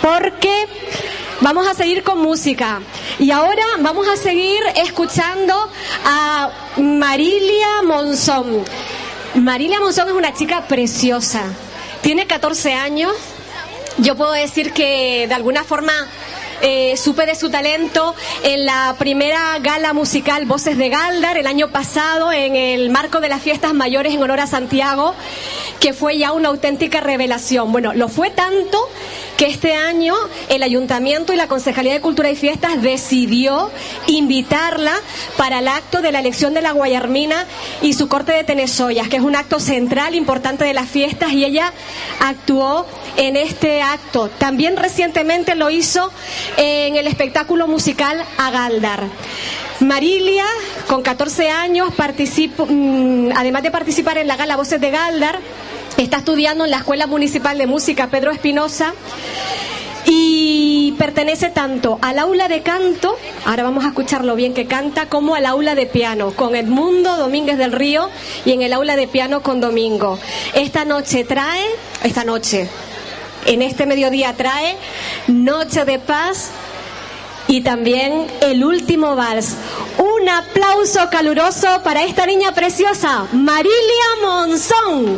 porque 0.00 0.66
vamos 1.40 1.66
a 1.66 1.74
seguir 1.74 2.02
con 2.02 2.20
música. 2.20 2.80
Y 3.18 3.30
ahora 3.30 3.64
vamos 3.80 4.08
a 4.08 4.16
seguir 4.16 4.60
escuchando 4.76 5.54
a 6.04 6.50
Marilia 6.76 7.82
Monzón. 7.84 8.64
Marilia 9.34 9.80
Monzón 9.80 10.08
es 10.08 10.14
una 10.14 10.32
chica 10.32 10.66
preciosa. 10.66 11.42
Tiene 12.02 12.26
14 12.26 12.74
años. 12.74 13.12
Yo 13.98 14.16
puedo 14.16 14.32
decir 14.32 14.72
que 14.72 15.26
de 15.28 15.34
alguna 15.34 15.64
forma 15.64 15.92
eh, 16.62 16.96
supe 16.98 17.24
de 17.24 17.34
su 17.34 17.48
talento 17.48 18.14
en 18.42 18.66
la 18.66 18.94
primera 18.98 19.58
gala 19.60 19.94
musical 19.94 20.44
Voces 20.44 20.76
de 20.76 20.90
Galdar 20.90 21.38
el 21.38 21.46
año 21.46 21.68
pasado 21.68 22.32
en 22.32 22.54
el 22.54 22.90
marco 22.90 23.20
de 23.20 23.30
las 23.30 23.40
fiestas 23.40 23.72
mayores 23.72 24.12
en 24.12 24.22
honor 24.22 24.40
a 24.40 24.46
Santiago, 24.46 25.14
que 25.80 25.92
fue 25.94 26.18
ya 26.18 26.32
una 26.32 26.48
auténtica 26.48 27.00
revelación. 27.00 27.72
Bueno, 27.72 27.92
lo 27.94 28.08
fue 28.08 28.30
tanto 28.30 28.78
que 29.36 29.46
este 29.46 29.74
año 29.74 30.14
el 30.48 30.62
Ayuntamiento 30.62 31.32
y 31.32 31.36
la 31.36 31.46
Concejalía 31.48 31.92
de 31.94 32.00
Cultura 32.00 32.30
y 32.30 32.36
Fiestas 32.36 32.82
decidió 32.82 33.70
invitarla 34.06 34.92
para 35.36 35.60
el 35.60 35.68
acto 35.68 36.02
de 36.02 36.12
la 36.12 36.20
elección 36.20 36.52
de 36.54 36.62
la 36.62 36.72
Guayarmina 36.72 37.46
y 37.82 37.94
su 37.94 38.08
corte 38.08 38.32
de 38.32 38.44
Tenesoyas, 38.44 39.08
que 39.08 39.16
es 39.16 39.22
un 39.22 39.36
acto 39.36 39.58
central 39.60 40.14
importante 40.14 40.64
de 40.64 40.74
las 40.74 40.88
fiestas 40.88 41.32
y 41.32 41.44
ella 41.44 41.72
actuó 42.20 42.86
en 43.16 43.36
este 43.36 43.82
acto. 43.82 44.28
También 44.38 44.76
recientemente 44.76 45.54
lo 45.54 45.70
hizo 45.70 46.10
en 46.56 46.96
el 46.96 47.06
espectáculo 47.06 47.66
musical 47.66 48.22
Agaldar. 48.38 49.04
Marilia, 49.80 50.44
con 50.88 51.00
14 51.02 51.48
años, 51.50 51.88
participo- 51.96 52.66
mm, 52.68 53.30
además 53.34 53.62
de 53.62 53.70
participar 53.70 54.18
en 54.18 54.26
la 54.28 54.36
gala 54.36 54.56
Voces 54.56 54.80
de 54.80 54.90
Galdar, 54.90 55.38
está 55.96 56.18
estudiando 56.18 56.64
en 56.64 56.70
la 56.70 56.78
Escuela 56.78 57.06
Municipal 57.06 57.58
de 57.58 57.66
Música 57.66 58.08
Pedro 58.08 58.30
Espinosa 58.30 58.94
y 60.06 60.92
pertenece 60.98 61.50
tanto 61.50 61.98
al 62.02 62.18
aula 62.18 62.48
de 62.48 62.62
canto, 62.62 63.16
ahora 63.44 63.62
vamos 63.62 63.84
a 63.84 63.88
escucharlo 63.88 64.34
bien 64.34 64.54
que 64.54 64.66
canta, 64.66 65.06
como 65.06 65.34
al 65.34 65.46
aula 65.46 65.74
de 65.74 65.86
piano, 65.86 66.32
con 66.32 66.56
Edmundo 66.56 67.16
Domínguez 67.16 67.58
del 67.58 67.72
Río 67.72 68.10
y 68.44 68.52
en 68.52 68.62
el 68.62 68.72
aula 68.72 68.96
de 68.96 69.08
piano 69.08 69.42
con 69.42 69.60
Domingo. 69.60 70.18
Esta 70.54 70.84
noche 70.84 71.24
trae, 71.24 71.64
esta 72.02 72.24
noche, 72.24 72.68
en 73.46 73.62
este 73.62 73.86
mediodía 73.86 74.34
trae 74.36 74.76
Noche 75.28 75.84
de 75.84 75.98
Paz 75.98 76.50
y 77.46 77.62
también 77.62 78.26
el 78.42 78.64
último 78.64 79.16
vals. 79.16 79.54
Un 79.98 80.28
aplauso 80.28 81.08
caluroso 81.10 81.82
para 81.82 82.04
esta 82.04 82.26
niña 82.26 82.52
preciosa, 82.52 83.26
Marilia 83.32 83.70
Monzón. 84.22 85.16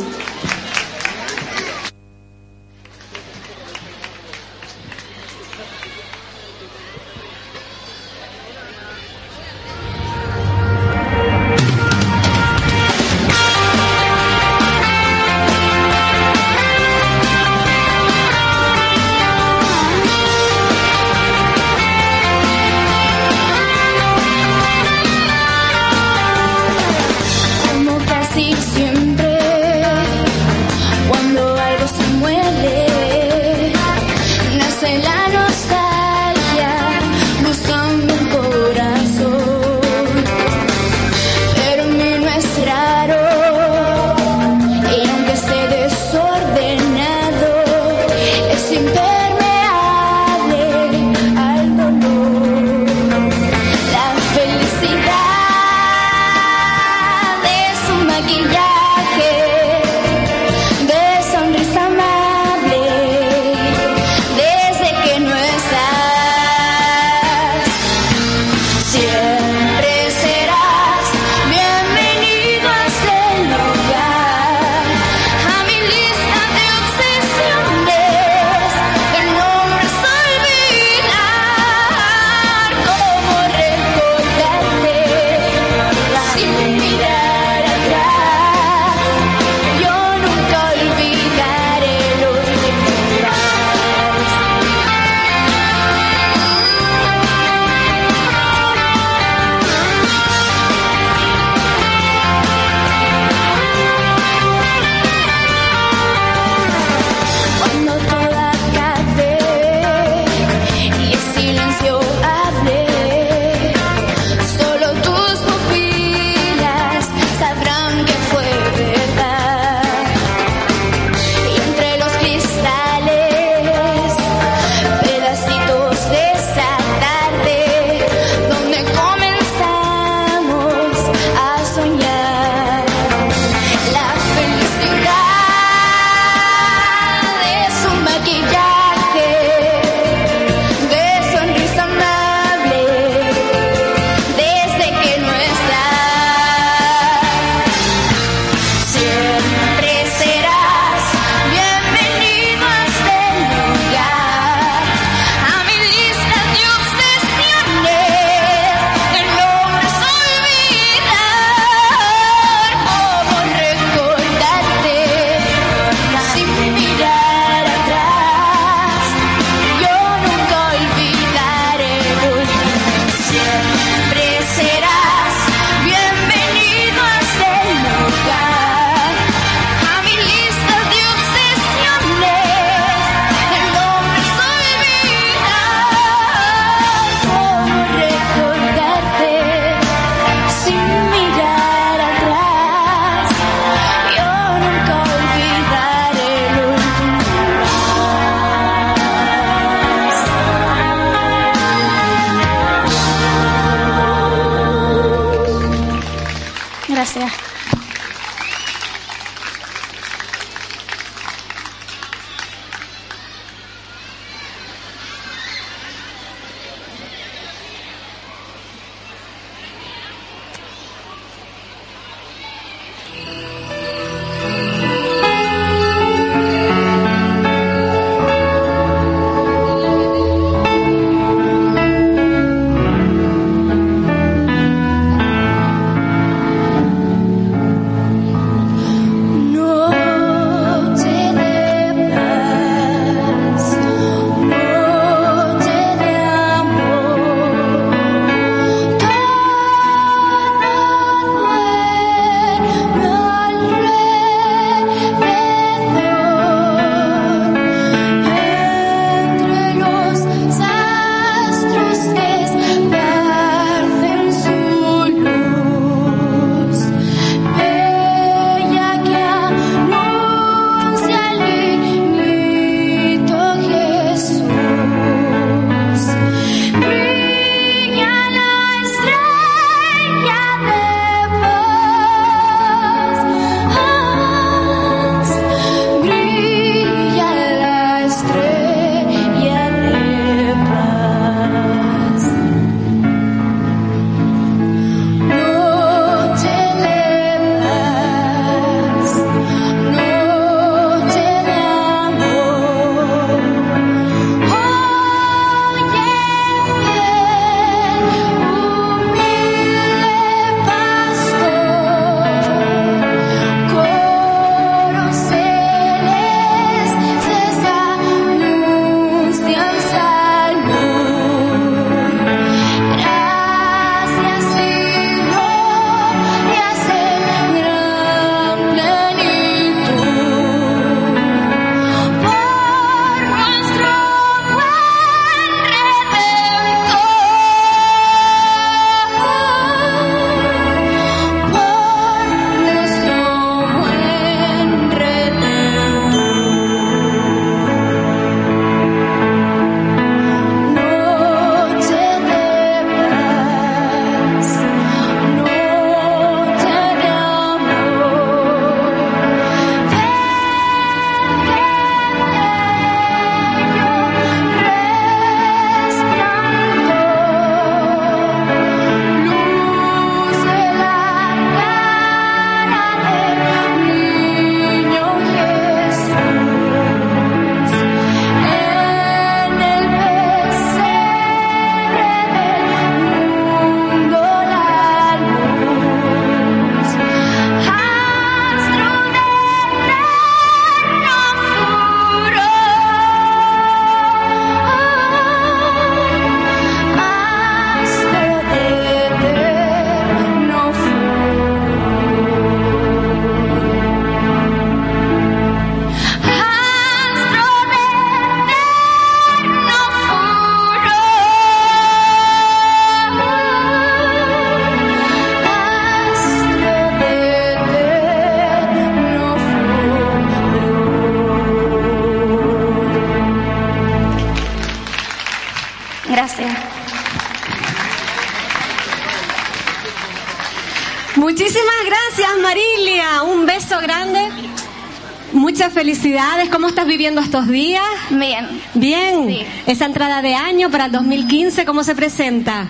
Viviendo 437.03 437.19
estos 437.19 437.49
días? 437.49 437.83
Bien. 438.11 438.47
Bien. 438.75 439.27
Sí. 439.27 439.45
Esa 439.67 439.83
entrada 439.83 440.21
de 440.21 440.35
año 440.35 440.69
para 440.69 440.85
el 440.85 440.93
2015, 440.93 441.65
¿cómo 441.65 441.83
se 441.83 441.95
presenta? 441.95 442.67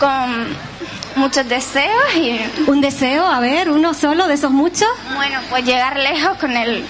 Con 0.00 0.48
muchos 1.14 1.48
deseos 1.48 2.16
y, 2.16 2.36
¿Un 2.68 2.80
deseo? 2.80 3.24
A 3.24 3.38
ver, 3.38 3.70
uno 3.70 3.94
solo 3.94 4.26
de 4.26 4.34
esos 4.34 4.50
muchos. 4.50 4.88
bueno, 5.14 5.38
pues 5.50 5.64
llegar 5.64 5.96
lejos 6.00 6.36
con 6.38 6.50
el 6.56 6.84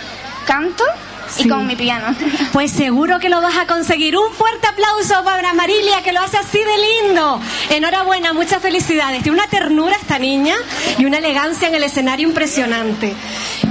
canto 0.47 0.83
Sí. 1.29 1.43
y 1.45 1.49
con 1.51 1.67
mi 1.67 1.77
piano. 1.77 2.15
Pues 2.55 2.71
seguro 2.71 3.19
que 3.19 3.29
lo 3.29 3.43
vas 3.43 3.59
a 3.59 3.67
conseguir. 3.67 4.17
Un 4.17 4.33
fuerte 4.33 4.67
aplauso 4.67 5.23
para 5.23 5.53
Marilia, 5.53 6.03
que 6.03 6.13
lo 6.13 6.21
hace 6.23 6.39
así 6.39 6.59
de 6.59 7.05
lindo. 7.09 7.41
Enhorabuena, 7.69 8.33
muchas 8.33 8.63
felicidades. 8.63 9.23
Tiene 9.23 9.37
una 9.39 9.49
ternura 9.49 9.97
esta 9.97 10.19
niña 10.19 10.55
y 10.99 11.05
una 11.05 11.19
elegancia 11.19 11.69
en 11.69 11.75
el 11.75 11.83
escenario 11.85 12.27
impresionante. 12.27 13.13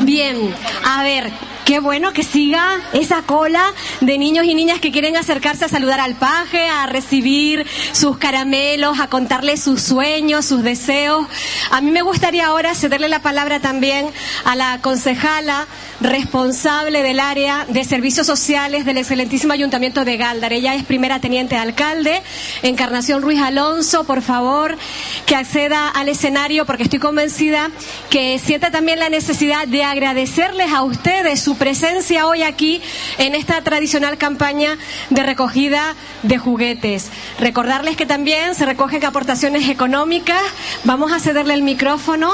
Bien, 0.01 0.53
a 0.85 1.01
ver, 1.03 1.31
qué 1.66 1.80
bueno 1.80 2.14
que 2.14 2.24
siga 2.24 2.80
esa 2.93 3.22
cola 3.24 3.74
de 4.01 4.18
niños 4.18 4.45
y 4.45 4.53
niñas 4.55 4.80
que 4.80 4.91
quieren 4.91 5.16
acercarse 5.18 5.66
a 5.66 5.70
saludar 5.70 5.99
al 5.99 6.16
paje, 6.16 6.68
a 6.68 6.86
recibir 6.86 7.66
sus 7.93 8.18
caramelos, 8.18 8.99
a 8.99 9.07
contarle 9.07 9.57
sus 9.57 9.82
sueños, 9.82 10.45
sus 10.45 10.64
deseos. 10.64 11.26
A 11.72 11.82
mí 11.82 11.91
me 11.91 12.01
gustaría 12.01 12.47
ahora 12.47 12.76
cederle 12.76 13.09
la 13.09 13.22
palabra 13.22 13.59
también 13.59 14.09
a 14.45 14.55
la 14.55 14.80
concejala 14.82 15.68
responsable 16.04 17.01
del 17.01 17.20
área 17.22 17.66
de 17.70 17.84
servicios 17.86 18.28
sociales 18.28 18.84
del 18.86 18.97
excelentísimo 18.97 19.54
Ayuntamiento 19.54 20.04
de 20.04 20.18
Galdar. 20.18 20.51
Ella 20.51 20.76
es 20.76 20.84
primera 20.84 21.20
teniente 21.20 21.56
de 21.56 21.62
alcalde, 21.62 22.22
Encarnación 22.62 23.22
Ruiz 23.22 23.39
Alonso, 23.41 24.04
por 24.04 24.22
favor, 24.22 24.78
que 25.26 25.36
acceda 25.36 25.88
al 25.88 26.10
escenario 26.10 26.66
porque 26.66 26.84
estoy 26.84 26.99
convencida 26.99 27.72
que 28.10 28.38
sienta 28.38 28.70
también 28.70 28.99
la 28.99 29.08
necesidad 29.10 29.66
de 29.66 29.84
agradecerles 29.86 30.74
a 30.74 30.84
ustedes 30.84 31.41
su 31.41 31.56
presencia 31.58 32.28
hoy 32.28 32.43
aquí 32.43 32.82
en 33.18 33.34
esta 33.34 33.62
tradicional 33.62 34.18
campaña 34.18 34.78
de 35.10 35.24
recogida 35.24 35.95
de 36.24 36.38
juguetes. 36.38 37.10
Recordarles 37.39 37.95
que 37.95 38.06
también 38.06 38.56
se 38.56 38.66
recogen 38.66 39.06
aportaciones 39.06 39.70
económicas. 39.70 40.41
Vamos 40.84 41.14
a 41.14 41.20
cederle 41.22 41.54
el 41.54 41.64
micrófono. 41.64 42.30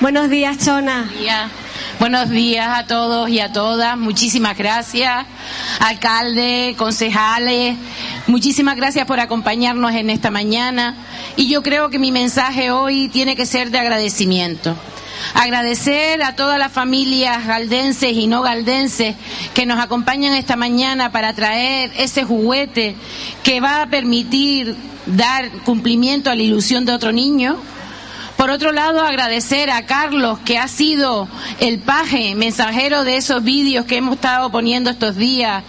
Buenos 0.00 0.30
días, 0.30 0.58
Chona. 0.64 1.10
días. 1.18 1.50
Buenos 1.98 2.30
días 2.30 2.68
a 2.78 2.86
todos 2.86 3.28
y 3.28 3.40
a 3.40 3.52
todas. 3.52 3.96
Muchísimas 3.98 4.56
gracias, 4.56 5.26
alcalde, 5.80 6.74
concejales. 6.78 7.76
Muchísimas 8.26 8.76
gracias 8.76 9.06
por 9.06 9.20
acompañarnos 9.20 9.92
en 9.92 10.10
esta 10.10 10.30
mañana. 10.30 10.96
Y 11.36 11.48
yo 11.48 11.62
creo 11.62 11.90
que 11.90 11.98
mi 11.98 12.12
mensaje 12.12 12.70
hoy 12.70 13.08
tiene 13.08 13.36
que 13.36 13.46
ser 13.46 13.70
de 13.70 13.78
agradecimiento. 13.78 14.76
Agradecer 15.34 16.22
a 16.22 16.34
todas 16.34 16.58
las 16.58 16.72
familias 16.72 17.46
galdenses 17.46 18.12
y 18.12 18.26
no 18.26 18.42
galdenses 18.42 19.16
que 19.54 19.66
nos 19.66 19.78
acompañan 19.78 20.34
esta 20.34 20.56
mañana 20.56 21.12
para 21.12 21.34
traer 21.34 21.92
ese 21.96 22.24
juguete 22.24 22.96
que 23.42 23.60
va 23.60 23.82
a 23.82 23.86
permitir 23.86 24.74
dar 25.06 25.50
cumplimiento 25.64 26.30
a 26.30 26.34
la 26.34 26.42
ilusión 26.42 26.84
de 26.84 26.92
otro 26.92 27.12
niño. 27.12 27.56
Por 28.40 28.48
otro 28.50 28.72
lado, 28.72 29.02
agradecer 29.02 29.68
a 29.68 29.84
Carlos, 29.84 30.38
que 30.38 30.56
ha 30.56 30.66
sido 30.66 31.28
el 31.58 31.78
paje, 31.78 32.34
mensajero 32.34 33.04
de 33.04 33.16
esos 33.16 33.44
vídeos 33.44 33.84
que 33.84 33.96
hemos 33.98 34.14
estado 34.14 34.50
poniendo 34.50 34.88
estos 34.88 35.14
días 35.16 35.62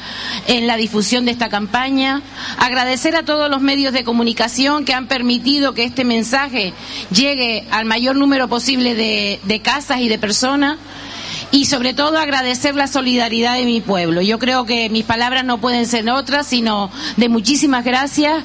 en 0.48 0.68
la 0.68 0.78
difusión 0.78 1.26
de 1.26 1.32
esta 1.32 1.50
campaña. 1.50 2.22
Agradecer 2.58 3.18
a 3.18 3.26
todos 3.26 3.50
los 3.50 3.60
medios 3.60 3.92
de 3.92 4.06
comunicación 4.06 4.86
que 4.86 4.94
han 4.94 5.08
permitido 5.08 5.74
que 5.74 5.84
este 5.84 6.06
mensaje 6.06 6.74
llegue 7.14 7.68
al 7.72 7.84
mayor 7.84 8.16
número 8.16 8.48
posible 8.48 8.96
de, 8.96 9.42
de 9.44 9.60
casas 9.60 10.00
y 10.00 10.08
de 10.08 10.18
personas 10.18 10.78
y 11.52 11.66
sobre 11.66 11.94
todo 11.94 12.18
agradecer 12.18 12.76
la 12.76 12.88
solidaridad 12.88 13.56
de 13.56 13.66
mi 13.66 13.82
pueblo. 13.82 14.22
Yo 14.22 14.40
creo 14.40 14.66
que 14.66 14.90
mis 14.90 15.04
palabras 15.04 15.44
no 15.44 15.60
pueden 15.60 15.86
ser 15.86 16.10
otras, 16.10 16.48
sino 16.48 16.90
de 17.18 17.30
muchísimas 17.30 17.84
gracias 17.84 18.44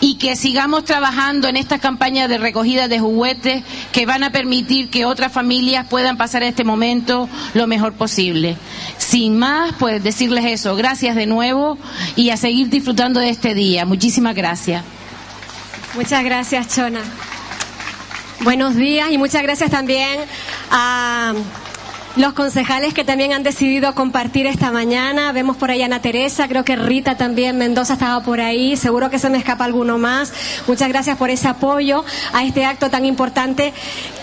y 0.00 0.14
que 0.14 0.34
sigamos 0.36 0.84
trabajando 0.84 1.48
en 1.48 1.56
estas 1.56 1.80
campañas 1.80 2.28
de 2.28 2.38
recogida 2.38 2.88
de 2.88 2.98
juguetes 2.98 3.62
que 3.92 4.06
van 4.06 4.24
a 4.24 4.30
permitir 4.30 4.88
que 4.88 5.04
otras 5.04 5.32
familias 5.32 5.86
puedan 5.88 6.16
pasar 6.16 6.42
este 6.42 6.64
momento 6.64 7.28
lo 7.54 7.66
mejor 7.66 7.92
posible. 7.92 8.56
Sin 8.96 9.38
más, 9.38 9.74
pues 9.78 10.02
decirles 10.02 10.44
eso, 10.46 10.74
gracias 10.76 11.16
de 11.16 11.26
nuevo 11.26 11.78
y 12.16 12.30
a 12.30 12.36
seguir 12.36 12.68
disfrutando 12.70 13.20
de 13.20 13.30
este 13.30 13.54
día. 13.54 13.84
Muchísimas 13.84 14.34
gracias. 14.34 14.82
Muchas 15.94 16.24
gracias, 16.24 16.74
Chona. 16.74 17.00
Buenos 18.40 18.76
días 18.76 19.10
y 19.10 19.18
muchas 19.18 19.42
gracias 19.42 19.70
también 19.70 20.20
a 20.70 21.34
los 22.18 22.32
concejales 22.32 22.94
que 22.94 23.04
también 23.04 23.32
han 23.32 23.44
decidido 23.44 23.94
compartir 23.94 24.46
esta 24.46 24.72
mañana. 24.72 25.30
Vemos 25.30 25.56
por 25.56 25.70
ahí 25.70 25.82
a 25.82 25.86
Ana 25.86 26.02
Teresa, 26.02 26.48
creo 26.48 26.64
que 26.64 26.74
Rita 26.74 27.16
también, 27.16 27.56
Mendoza 27.56 27.92
estaba 27.92 28.20
por 28.24 28.40
ahí, 28.40 28.76
seguro 28.76 29.08
que 29.08 29.20
se 29.20 29.30
me 29.30 29.38
escapa 29.38 29.64
alguno 29.64 29.98
más. 29.98 30.32
Muchas 30.66 30.88
gracias 30.88 31.16
por 31.16 31.30
ese 31.30 31.46
apoyo 31.46 32.04
a 32.32 32.42
este 32.44 32.64
acto 32.64 32.90
tan 32.90 33.04
importante 33.04 33.72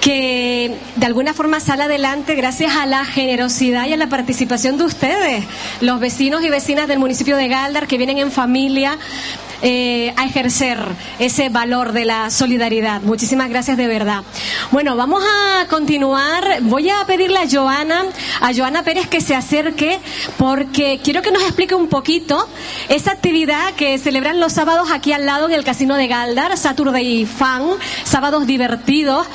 que 0.01 0.77
de 0.97 1.05
alguna 1.05 1.33
forma 1.33 1.61
sale 1.61 1.83
adelante 1.83 2.35
gracias 2.35 2.75
a 2.75 2.85
la 2.85 3.05
generosidad 3.05 3.87
y 3.87 3.93
a 3.93 3.97
la 3.97 4.07
participación 4.07 4.77
de 4.77 4.83
ustedes, 4.83 5.45
los 5.79 5.99
vecinos 6.01 6.43
y 6.43 6.49
vecinas 6.49 6.89
del 6.89 6.99
municipio 6.99 7.37
de 7.37 7.47
Galdar 7.47 7.87
que 7.87 7.97
vienen 7.97 8.17
en 8.17 8.31
familia 8.31 8.99
eh, 9.68 10.13
a 10.16 10.26
ejercer 10.26 10.78
ese 11.18 11.49
valor 11.49 11.91
de 11.91 12.05
la 12.05 12.30
solidaridad. 12.30 13.01
Muchísimas 13.01 13.49
gracias 13.49 13.78
de 13.78 13.88
verdad. 13.88 14.22
Bueno, 14.70 14.95
vamos 14.95 15.24
a 15.24 15.66
continuar. 15.68 16.59
Voy 16.61 16.91
a 16.91 17.03
pedirle 17.07 17.39
a 17.39 17.49
Joana, 17.49 18.05
a 18.41 18.53
Joana 18.53 18.84
Pérez 18.84 19.07
que 19.07 19.22
se 19.22 19.36
acerque 19.36 19.99
porque 20.38 20.99
quiero 21.03 21.24
que 21.24 21.32
nos 21.32 21.41
explique 21.41 21.74
un 21.74 21.88
poquito 21.88 22.47
esa 22.89 23.13
actividad 23.13 23.74
que 23.74 23.97
celebran 23.97 24.39
los 24.39 24.53
sábados 24.53 24.91
aquí 24.91 25.13
al 25.13 25.26
lado 25.26 25.47
en 25.47 25.53
el 25.55 25.63
Casino 25.63 25.95
de 25.95 26.05
Galdar, 26.05 26.55
Saturday 26.59 27.26
Fun, 27.26 27.80
sábados 28.03 28.45
divertidos. 28.45 29.26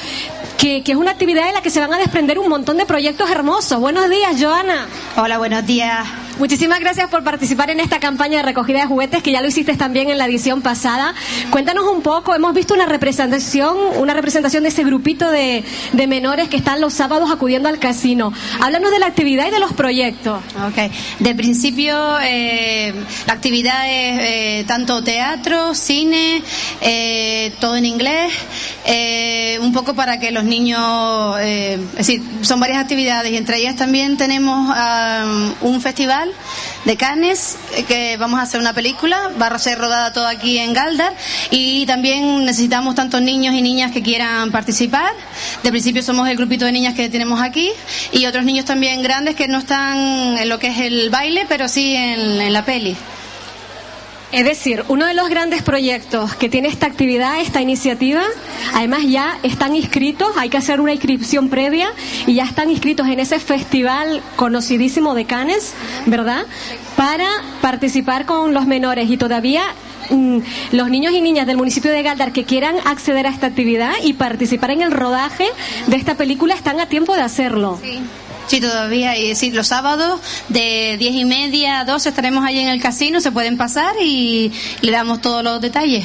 Que, 0.60 0.82
que 0.82 0.92
es 0.92 0.98
una 0.98 1.12
actividad 1.12 1.48
en 1.48 1.54
la 1.54 1.62
que 1.62 1.70
se 1.70 1.80
van 1.80 1.94
a 1.94 1.98
desprender 1.98 2.38
un 2.38 2.50
montón 2.50 2.76
de 2.76 2.84
proyectos 2.84 3.30
hermosos. 3.30 3.80
Buenos 3.80 4.10
días, 4.10 4.36
Joana. 4.38 4.86
Hola, 5.16 5.38
buenos 5.38 5.64
días. 5.64 6.06
Muchísimas 6.38 6.80
gracias 6.80 7.10
por 7.10 7.22
participar 7.22 7.68
en 7.68 7.80
esta 7.80 8.00
campaña 8.00 8.38
de 8.38 8.42
recogida 8.44 8.80
de 8.80 8.86
juguetes 8.86 9.22
que 9.22 9.30
ya 9.30 9.42
lo 9.42 9.48
hiciste 9.48 9.74
también 9.76 10.08
en 10.08 10.16
la 10.16 10.24
edición 10.24 10.62
pasada. 10.62 11.14
Cuéntanos 11.50 11.84
un 11.86 12.00
poco, 12.00 12.34
hemos 12.34 12.54
visto 12.54 12.72
una 12.72 12.86
representación, 12.86 13.76
una 13.98 14.14
representación 14.14 14.62
de 14.62 14.70
ese 14.70 14.82
grupito 14.82 15.30
de, 15.30 15.62
de 15.92 16.06
menores 16.06 16.48
que 16.48 16.56
están 16.56 16.80
los 16.80 16.94
sábados 16.94 17.30
acudiendo 17.30 17.68
al 17.68 17.78
casino. 17.78 18.32
Háblanos 18.58 18.90
de 18.90 18.98
la 19.00 19.06
actividad 19.06 19.48
y 19.48 19.50
de 19.50 19.60
los 19.60 19.74
proyectos. 19.74 20.42
Ok. 20.66 20.90
De 21.18 21.34
principio, 21.34 22.18
eh, 22.22 22.94
la 23.26 23.34
actividad 23.34 23.86
es 23.86 24.20
eh, 24.22 24.64
tanto 24.66 25.04
teatro, 25.04 25.74
cine, 25.74 26.42
eh, 26.80 27.52
todo 27.60 27.76
en 27.76 27.84
inglés, 27.84 28.32
eh, 28.86 29.58
un 29.60 29.72
poco 29.72 29.94
para 29.94 30.18
que 30.18 30.30
los 30.30 30.44
niños, 30.44 31.36
eh, 31.40 31.78
es 31.92 31.98
decir, 31.98 32.22
son 32.42 32.60
varias 32.60 32.78
actividades 32.82 33.30
y 33.30 33.36
entre 33.36 33.58
ellas 33.58 33.76
también 33.76 34.16
tenemos 34.16 34.72
ah, 34.74 35.52
un 35.60 35.80
festival 35.80 36.32
de 36.86 36.96
Cannes 36.96 37.58
eh, 37.76 37.84
que 37.84 38.16
vamos 38.16 38.40
a 38.40 38.42
hacer 38.42 38.58
una 38.58 38.72
película, 38.72 39.30
va 39.40 39.48
a 39.48 39.58
ser 39.58 39.78
rodada 39.78 40.12
todo 40.12 40.26
aquí 40.26 40.58
en 40.58 40.72
Galdar 40.72 41.14
y 41.50 41.84
también 41.86 42.44
necesitamos 42.44 42.94
tantos 42.94 43.20
niños 43.20 43.54
y 43.54 43.60
niñas 43.60 43.92
que 43.92 44.02
quieran 44.02 44.50
participar. 44.50 45.12
De 45.62 45.70
principio 45.70 46.02
somos 46.02 46.28
el 46.28 46.36
grupito 46.36 46.64
de 46.64 46.72
niñas 46.72 46.94
que 46.94 47.08
tenemos 47.08 47.40
aquí 47.42 47.70
y 48.12 48.24
otros 48.26 48.44
niños 48.44 48.64
también 48.64 49.02
grandes 49.02 49.36
que 49.36 49.46
no 49.46 49.58
están 49.58 50.38
en 50.38 50.48
lo 50.48 50.58
que 50.58 50.68
es 50.68 50.78
el 50.78 51.10
baile, 51.10 51.44
pero 51.48 51.68
sí 51.68 51.94
en, 51.94 52.40
en 52.40 52.52
la 52.52 52.64
peli. 52.64 52.96
Es 54.32 54.44
decir, 54.44 54.84
uno 54.86 55.06
de 55.06 55.14
los 55.14 55.28
grandes 55.28 55.62
proyectos 55.62 56.36
que 56.36 56.48
tiene 56.48 56.68
esta 56.68 56.86
actividad, 56.86 57.40
esta 57.40 57.60
iniciativa, 57.60 58.22
además 58.74 59.00
ya 59.08 59.38
están 59.42 59.74
inscritos, 59.74 60.28
hay 60.36 60.48
que 60.48 60.56
hacer 60.56 60.80
una 60.80 60.92
inscripción 60.92 61.48
previa 61.48 61.92
y 62.28 62.34
ya 62.34 62.44
están 62.44 62.70
inscritos 62.70 63.08
en 63.08 63.18
ese 63.18 63.40
festival 63.40 64.22
conocidísimo 64.36 65.14
de 65.14 65.24
Cannes, 65.24 65.74
¿verdad? 66.06 66.44
Para 66.96 67.26
participar 67.60 68.24
con 68.24 68.54
los 68.54 68.66
menores 68.66 69.10
y 69.10 69.16
todavía 69.16 69.62
mm, 70.10 70.38
los 70.72 70.90
niños 70.90 71.12
y 71.12 71.20
niñas 71.20 71.48
del 71.48 71.56
municipio 71.56 71.90
de 71.90 72.04
Galdar 72.04 72.32
que 72.32 72.44
quieran 72.44 72.76
acceder 72.84 73.26
a 73.26 73.30
esta 73.30 73.48
actividad 73.48 73.94
y 74.04 74.12
participar 74.12 74.70
en 74.70 74.82
el 74.82 74.92
rodaje 74.92 75.48
de 75.88 75.96
esta 75.96 76.14
película 76.14 76.54
están 76.54 76.78
a 76.78 76.86
tiempo 76.86 77.16
de 77.16 77.22
hacerlo. 77.22 77.80
Sí, 77.82 77.98
todavía. 78.58 79.16
Y 79.18 79.34
sí, 79.36 79.50
los 79.50 79.66
sábados 79.68 80.20
de 80.48 80.96
diez 80.98 81.14
y 81.14 81.26
media 81.26 81.80
a 81.80 81.84
12 81.84 82.08
estaremos 82.08 82.44
ahí 82.44 82.58
en 82.58 82.68
el 82.68 82.80
casino, 82.80 83.20
se 83.20 83.30
pueden 83.30 83.58
pasar 83.58 83.94
y 84.02 84.50
le 84.80 84.90
damos 84.90 85.20
todos 85.20 85.44
los 85.44 85.60
detalles. 85.60 86.04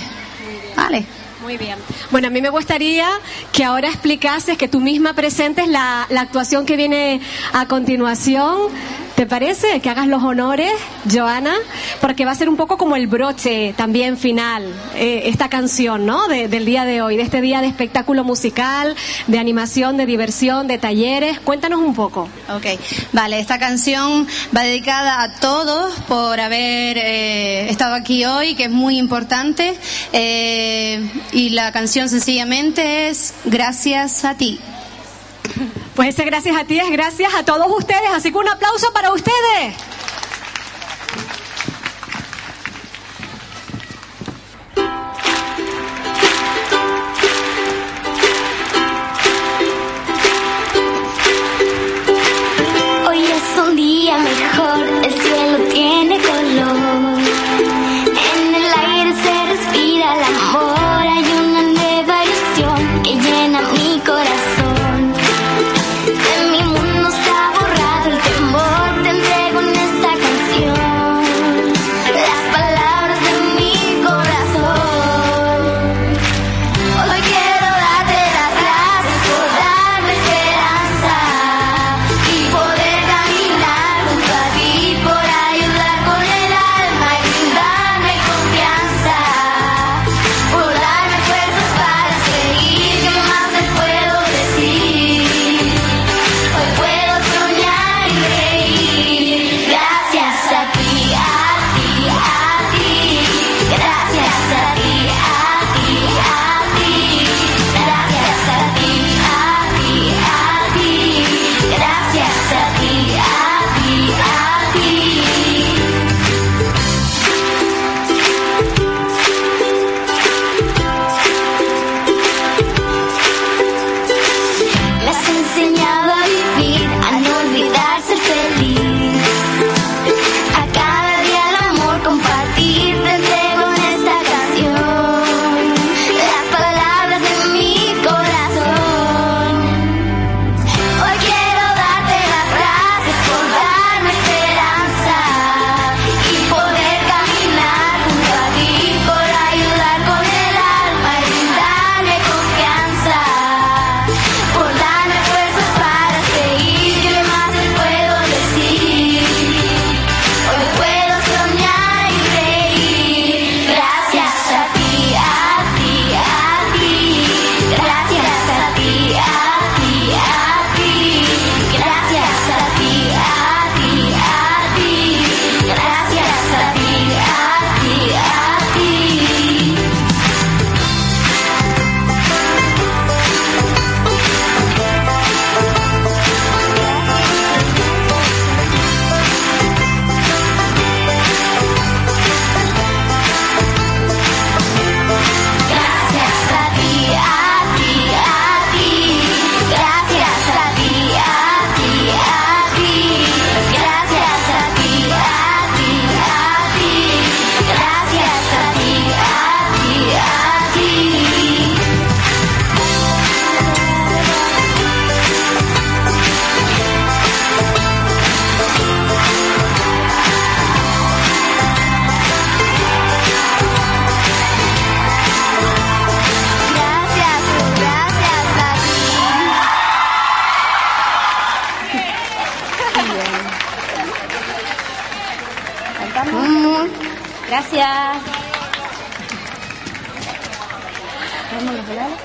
Vale. 0.75 1.05
Muy 1.41 1.57
bien. 1.57 1.77
Bueno, 2.09 2.27
a 2.27 2.31
mí 2.31 2.41
me 2.41 2.49
gustaría 2.49 3.07
que 3.51 3.63
ahora 3.63 3.87
explicases, 3.87 4.57
que 4.57 4.67
tú 4.67 4.79
misma 4.79 5.13
presentes 5.13 5.67
la, 5.67 6.07
la 6.09 6.21
actuación 6.21 6.65
que 6.65 6.75
viene 6.75 7.21
a 7.53 7.67
continuación. 7.67 8.71
¿Te 9.15 9.25
parece 9.25 9.79
que 9.79 9.89
hagas 9.89 10.07
los 10.07 10.21
honores, 10.23 10.69
Joana? 11.09 11.53
Porque 12.01 12.25
va 12.25 12.31
a 12.31 12.35
ser 12.35 12.49
un 12.49 12.57
poco 12.57 12.77
como 12.77 12.97
el 12.97 13.07
broche 13.07 13.73
también 13.77 14.17
final, 14.17 14.65
eh, 14.95 15.23
esta 15.27 15.47
canción, 15.47 16.05
¿no? 16.05 16.27
De- 16.27 16.49
del 16.49 16.65
día 16.65 16.83
de 16.83 17.01
hoy, 17.01 17.15
de 17.15 17.23
este 17.23 17.39
día 17.39 17.61
de 17.61 17.67
espectáculo 17.67 18.25
musical, 18.25 18.93
de 19.27 19.39
animación, 19.39 19.95
de 19.95 20.05
diversión, 20.05 20.67
de 20.67 20.79
talleres. 20.79 21.39
Cuéntanos 21.39 21.79
un 21.79 21.95
poco. 21.95 22.27
Ok, 22.53 22.65
vale, 23.13 23.39
esta 23.39 23.57
canción 23.57 24.27
va 24.55 24.63
dedicada 24.63 25.23
a 25.23 25.31
todos 25.39 25.93
por 26.09 26.37
haber 26.41 26.97
eh, 26.97 27.69
estado 27.69 27.95
aquí 27.95 28.25
hoy, 28.25 28.55
que 28.55 28.65
es 28.65 28.71
muy 28.71 28.97
importante. 28.97 29.75
eh, 30.11 31.09
y 31.31 31.51
la 31.51 31.71
canción 31.71 32.09
sencillamente 32.09 33.07
es 33.07 33.33
Gracias 33.45 34.25
a 34.25 34.35
ti. 34.35 34.59
Pues 35.95 36.09
ese 36.09 36.25
gracias 36.25 36.57
a 36.57 36.65
ti 36.65 36.79
es 36.79 36.89
gracias 36.91 37.33
a 37.33 37.43
todos 37.45 37.67
ustedes, 37.77 38.09
así 38.13 38.31
que 38.31 38.37
un 38.37 38.47
aplauso 38.49 38.91
para 38.93 39.13
ustedes. 39.13 39.75
Hoy 53.07 53.23
es 53.23 53.59
un 53.65 53.75
día 53.75 54.17
mejor, 54.17 54.44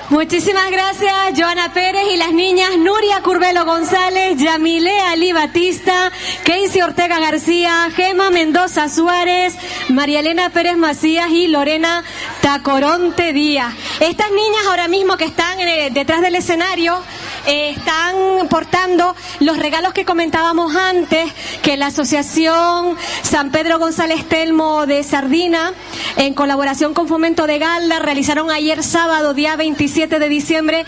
Muchísimas 0.09 0.69
gracias, 0.71 1.15
Joana 1.37 1.73
Pérez 1.73 2.03
y 2.13 2.17
las 2.17 2.33
niñas 2.33 2.77
Nuria 2.77 3.21
Curbelo 3.23 3.63
González, 3.65 4.37
Yamile 4.37 4.99
Ali 4.99 5.31
Batista, 5.31 6.11
Casey 6.43 6.81
Ortega 6.81 7.17
García, 7.19 7.89
Gema 7.95 8.29
Mendoza 8.29 8.89
Suárez, 8.89 9.55
María 9.87 10.19
Elena 10.19 10.49
Pérez 10.49 10.75
Macías 10.75 11.29
y 11.31 11.47
Lorena 11.47 12.03
Tacoronte 12.41 13.31
Díaz. 13.31 13.73
Estas 14.01 14.31
niñas 14.31 14.65
ahora 14.67 14.89
mismo 14.89 15.15
que 15.15 15.25
están 15.25 15.59
eh, 15.61 15.89
detrás 15.91 16.21
del 16.21 16.35
escenario 16.35 17.01
eh, 17.47 17.71
están 17.77 18.47
portando 18.49 19.15
los 19.39 19.57
regalos 19.57 19.93
que 19.93 20.05
comentábamos 20.05 20.75
antes, 20.75 21.31
que 21.61 21.77
la 21.77 21.87
Asociación 21.87 22.97
San 23.23 23.51
Pedro 23.51 23.79
González 23.79 24.25
Telmo 24.27 24.85
de 24.85 25.03
Sardina, 25.03 25.73
en 26.17 26.33
colaboración 26.33 26.93
con 26.93 27.07
Fomento 27.07 27.47
de 27.47 27.59
Galda, 27.59 27.99
realizaron 27.99 28.51
ayer 28.51 28.83
sábado, 28.83 29.33
día 29.33 29.55
27 29.55 30.19
de 30.19 30.29
diciembre, 30.29 30.85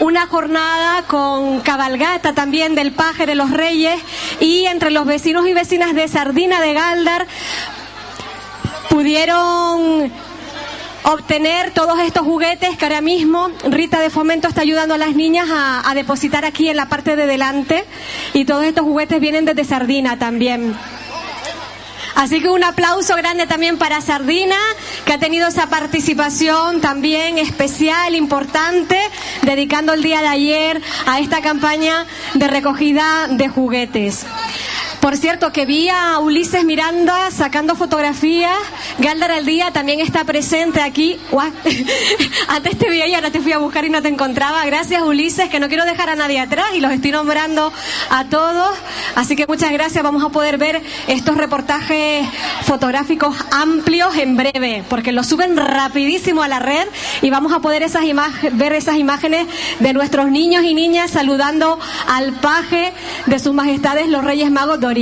una 0.00 0.26
jornada 0.26 1.02
con 1.06 1.60
cabalgata 1.60 2.34
también 2.34 2.74
del 2.74 2.92
Paje 2.92 3.26
de 3.26 3.34
los 3.34 3.50
Reyes 3.50 4.00
y 4.40 4.66
entre 4.66 4.90
los 4.90 5.06
vecinos 5.06 5.46
y 5.46 5.54
vecinas 5.54 5.94
de 5.94 6.08
Sardina 6.08 6.60
de 6.60 6.74
Galdar 6.74 7.26
pudieron 8.88 10.10
obtener 11.06 11.70
todos 11.70 12.00
estos 12.00 12.24
juguetes 12.24 12.76
que 12.76 12.84
ahora 12.84 13.00
mismo 13.00 13.48
Rita 13.64 14.00
de 14.00 14.10
Fomento 14.10 14.48
está 14.48 14.62
ayudando 14.62 14.94
a 14.94 14.98
las 14.98 15.14
niñas 15.14 15.48
a, 15.50 15.94
depositar 15.94 16.44
aquí 16.44 16.68
en 16.68 16.76
la 16.76 16.88
parte 16.88 17.14
de 17.14 17.26
delante 17.26 17.84
y 18.34 18.44
todos 18.44 18.64
estos 18.64 18.84
juguetes 18.84 19.20
vienen 19.20 19.44
desde 19.44 19.64
Sardina 19.64 20.18
también. 20.18 20.74
Así 22.16 22.40
que 22.40 22.48
un 22.48 22.64
aplauso 22.64 23.14
grande 23.14 23.46
también 23.46 23.78
para 23.78 24.00
Sardina, 24.00 24.56
que 25.04 25.12
ha 25.12 25.18
tenido 25.18 25.48
esa 25.48 25.68
participación 25.68 26.80
también 26.80 27.38
especial, 27.38 28.14
importante, 28.14 28.98
dedicando 29.42 29.92
el 29.92 30.02
día 30.02 30.22
de 30.22 30.28
ayer 30.28 30.82
a 31.06 31.20
esta 31.20 31.40
campaña 31.40 32.06
de 32.34 32.48
recogida 32.48 33.28
de 33.28 33.48
juguetes. 33.48 34.24
Por 35.06 35.16
cierto, 35.16 35.52
que 35.52 35.66
vi 35.66 35.88
a 35.88 36.18
Ulises 36.18 36.64
Miranda 36.64 37.30
sacando 37.30 37.76
fotografías. 37.76 38.58
Galdar 38.98 39.30
al 39.30 39.46
día 39.46 39.70
también 39.70 40.00
está 40.00 40.24
presente 40.24 40.82
aquí. 40.82 41.16
Antes 42.48 42.76
te 42.76 42.90
veía 42.90 43.06
y 43.06 43.14
ahora 43.14 43.30
te 43.30 43.40
fui 43.40 43.52
a 43.52 43.58
buscar 43.58 43.84
y 43.84 43.88
no 43.88 44.02
te 44.02 44.08
encontraba. 44.08 44.64
Gracias, 44.64 45.00
Ulises, 45.02 45.48
que 45.48 45.60
no 45.60 45.68
quiero 45.68 45.84
dejar 45.84 46.10
a 46.10 46.16
nadie 46.16 46.40
atrás 46.40 46.70
y 46.74 46.80
los 46.80 46.90
estoy 46.90 47.12
nombrando 47.12 47.72
a 48.10 48.24
todos. 48.24 48.76
Así 49.14 49.36
que 49.36 49.46
muchas 49.46 49.70
gracias. 49.70 50.02
Vamos 50.02 50.24
a 50.24 50.30
poder 50.30 50.58
ver 50.58 50.82
estos 51.06 51.36
reportajes 51.36 52.26
fotográficos 52.64 53.36
amplios 53.52 54.16
en 54.16 54.36
breve, 54.36 54.82
porque 54.90 55.12
los 55.12 55.28
suben 55.28 55.56
rapidísimo 55.56 56.42
a 56.42 56.48
la 56.48 56.58
red 56.58 56.88
y 57.22 57.30
vamos 57.30 57.52
a 57.52 57.60
poder 57.60 57.84
esas 57.84 58.02
ver 58.54 58.72
esas 58.72 58.96
imágenes 58.96 59.46
de 59.78 59.92
nuestros 59.92 60.32
niños 60.32 60.64
y 60.64 60.74
niñas 60.74 61.12
saludando 61.12 61.78
al 62.08 62.32
paje 62.32 62.92
de 63.26 63.38
sus 63.38 63.54
majestades 63.54 64.08
los 64.08 64.24
Reyes 64.24 64.50
Magos 64.50 64.80
de 64.80 64.95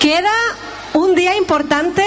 Queda 0.00 0.32
un 0.94 1.14
día 1.14 1.36
importante 1.36 2.02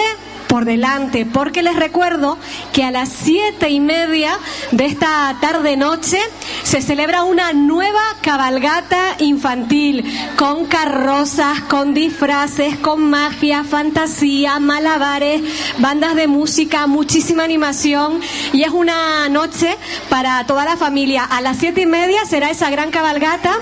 por 0.50 0.66
delante, 0.66 1.26
porque 1.26 1.64
les 1.64 1.78
recuerdo 1.78 2.38
que 2.74 2.84
a 2.84 2.92
las 2.92 3.08
siete 3.08 3.70
y 3.70 3.80
media 3.80 4.38
de 4.72 4.88
esta 4.88 5.34
tarde 5.40 5.78
noche 5.78 6.20
se 6.64 6.82
celebra 6.82 7.24
una 7.24 7.54
nueva 7.54 8.02
cabalgata 8.22 9.16
infantil 9.20 10.04
con 10.36 10.66
carrozas, 10.66 11.62
con 11.62 11.94
disfraces, 11.94 12.76
con 12.80 13.10
magia, 13.10 13.64
fantasía, 13.64 14.60
malabares, 14.60 15.42
bandas 15.78 16.16
de 16.16 16.28
música, 16.28 16.86
muchísima 16.86 17.46
animación 17.46 18.20
y 18.52 18.64
es 18.64 18.72
una 18.72 19.30
noche 19.30 19.78
para 20.10 20.46
toda 20.46 20.66
la 20.66 20.76
familia. 20.76 21.24
A 21.24 21.40
las 21.40 21.60
siete 21.60 21.82
y 21.82 21.86
media 21.86 22.26
será 22.26 22.52
esa 22.52 22.70
gran 22.70 22.92
cabalgata 22.92 23.58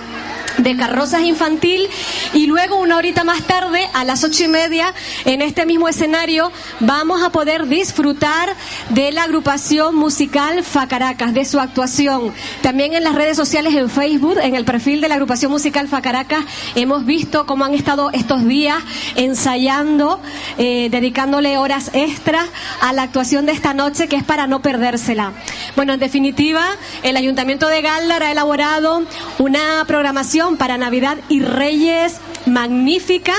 de 0.58 0.76
carrozas 0.76 1.22
infantil 1.22 1.88
y 2.34 2.48
luego 2.48 2.78
una 2.78 2.98
horita 2.98 3.24
más 3.24 3.44
tarde 3.44 3.88
a 3.94 4.04
las 4.04 4.24
ocho 4.24 4.44
y 4.44 4.48
media 4.48 4.94
en 5.26 5.42
este 5.42 5.66
mismo 5.66 5.88
escenario 5.88 6.52
vamos 6.80 7.24
a 7.24 7.32
poder 7.32 7.68
disfrutar 7.68 8.56
de 8.90 9.12
la 9.12 9.24
agrupación 9.24 9.96
musical 9.96 10.64
Facaracas 10.64 11.34
de 11.34 11.46
su 11.46 11.60
actuación. 11.60 12.34
También 12.62 12.94
en 12.94 13.04
las 13.04 13.16
redes 13.16 13.38
sociales 13.38 13.76
en 13.76 13.90
Facebook 13.90 14.38
en 14.42 14.56
el 14.56 14.66
perfil 14.66 15.02
de 15.02 15.08
la 15.08 15.16
agrupación 15.16 15.52
musical 15.52 15.88
Facaracas 15.88 16.44
hemos 16.76 17.06
visto 17.06 17.46
cómo 17.46 17.66
han 17.66 17.74
estado 17.74 18.10
estos 18.12 18.46
días 18.46 18.78
ensayando 19.16 20.20
eh, 20.58 20.90
dedicándole 20.92 21.58
horas 21.58 21.92
extras 21.94 22.48
a 22.82 22.94
la 22.94 23.04
actuación 23.04 23.46
de 23.46 23.52
esta 23.54 23.74
noche 23.74 24.08
que 24.08 24.16
es 24.16 24.24
para 24.24 24.48
no 24.48 24.62
perdérsela. 24.62 25.34
Bueno 25.76 25.94
en 25.94 26.00
definitiva 26.00 26.66
el 27.04 27.18
ayuntamiento 27.18 27.68
de 27.68 27.82
Galdar 27.82 28.24
ha 28.24 28.32
elaborado 28.32 29.04
una 29.40 29.84
programación 29.88 30.41
para 30.58 30.78
Navidad 30.78 31.18
y 31.30 31.42
Reyes 31.42 32.20
magnífica. 32.46 33.34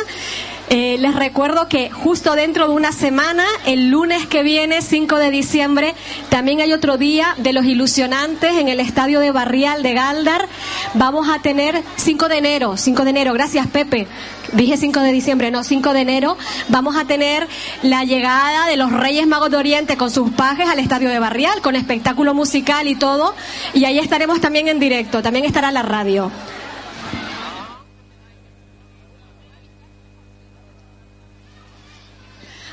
Eh, 0.75 0.97
les 0.99 1.15
recuerdo 1.15 1.69
que 1.69 1.91
justo 1.91 2.35
dentro 2.35 2.67
de 2.67 2.73
una 2.73 2.93
semana, 2.93 3.45
el 3.67 3.91
lunes 3.91 4.27
que 4.27 4.43
viene, 4.43 4.81
5 4.81 5.19
de 5.19 5.31
diciembre, 5.31 5.95
también 6.31 6.63
hay 6.63 6.73
otro 6.73 6.97
día 6.97 7.35
de 7.37 7.53
los 7.53 7.67
ilusionantes 7.67 8.53
en 8.53 8.69
el 8.69 8.81
estadio 8.81 9.21
de 9.21 9.33
Barrial 9.33 9.83
de 9.83 9.93
Galdar. 9.93 10.49
Vamos 10.95 11.29
a 11.29 11.41
tener 11.41 11.83
5 11.97 12.29
de 12.29 12.39
enero, 12.39 12.77
5 12.79 13.05
de 13.05 13.11
enero, 13.11 13.35
gracias 13.35 13.67
Pepe. 13.67 14.07
Dije 14.53 14.79
5 14.79 15.01
de 15.01 15.13
diciembre, 15.13 15.51
no, 15.51 15.63
5 15.63 15.93
de 15.93 16.01
enero. 16.01 16.39
Vamos 16.69 16.97
a 16.97 17.05
tener 17.05 17.47
la 17.83 18.05
llegada 18.05 18.67
de 18.67 18.79
los 18.79 18.93
Reyes 18.93 19.27
Magos 19.27 19.51
de 19.51 19.59
Oriente 19.59 19.99
con 19.99 20.11
sus 20.11 20.31
pajes 20.31 20.71
al 20.71 20.79
estadio 20.79 21.11
de 21.11 21.19
Barrial, 21.19 21.61
con 21.61 21.77
espectáculo 21.77 22.33
musical 22.33 22.89
y 22.89 22.95
todo. 22.95 23.35
Y 23.75 23.85
ahí 23.85 23.99
estaremos 23.99 24.41
también 24.41 24.69
en 24.69 24.79
directo, 24.79 25.23
también 25.23 25.45
estará 25.45 25.71
la 25.71 25.83
radio. 25.83 26.31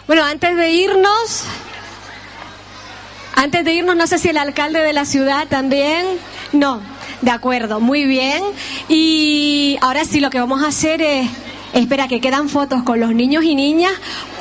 Bueno, 0.10 0.24
antes 0.24 0.58
de 0.58 0.72
irnos, 0.72 1.44
antes 3.36 3.64
de 3.64 3.74
irnos, 3.76 3.96
no 3.96 4.08
sé 4.08 4.18
si 4.18 4.30
el 4.30 4.40
alcalde 4.40 4.80
de 4.80 4.92
la 4.92 5.06
ciudad 5.06 5.48
también. 5.48 6.04
No, 6.52 6.82
de 7.22 7.30
acuerdo, 7.30 7.80
muy 7.80 8.06
bien. 8.06 8.42
Y 8.88 9.78
ahora 9.82 10.06
sí, 10.06 10.20
lo 10.20 10.32
que 10.32 10.40
vamos 10.40 10.64
a 10.64 10.70
hacer 10.70 11.04
es, 11.04 11.30
espera, 11.74 12.08
que 12.08 12.22
quedan 12.22 12.50
fotos 12.50 12.82
con 12.82 13.00
los 13.00 13.14
niños 13.14 13.44
y 13.44 13.54
niñas, 13.54 13.92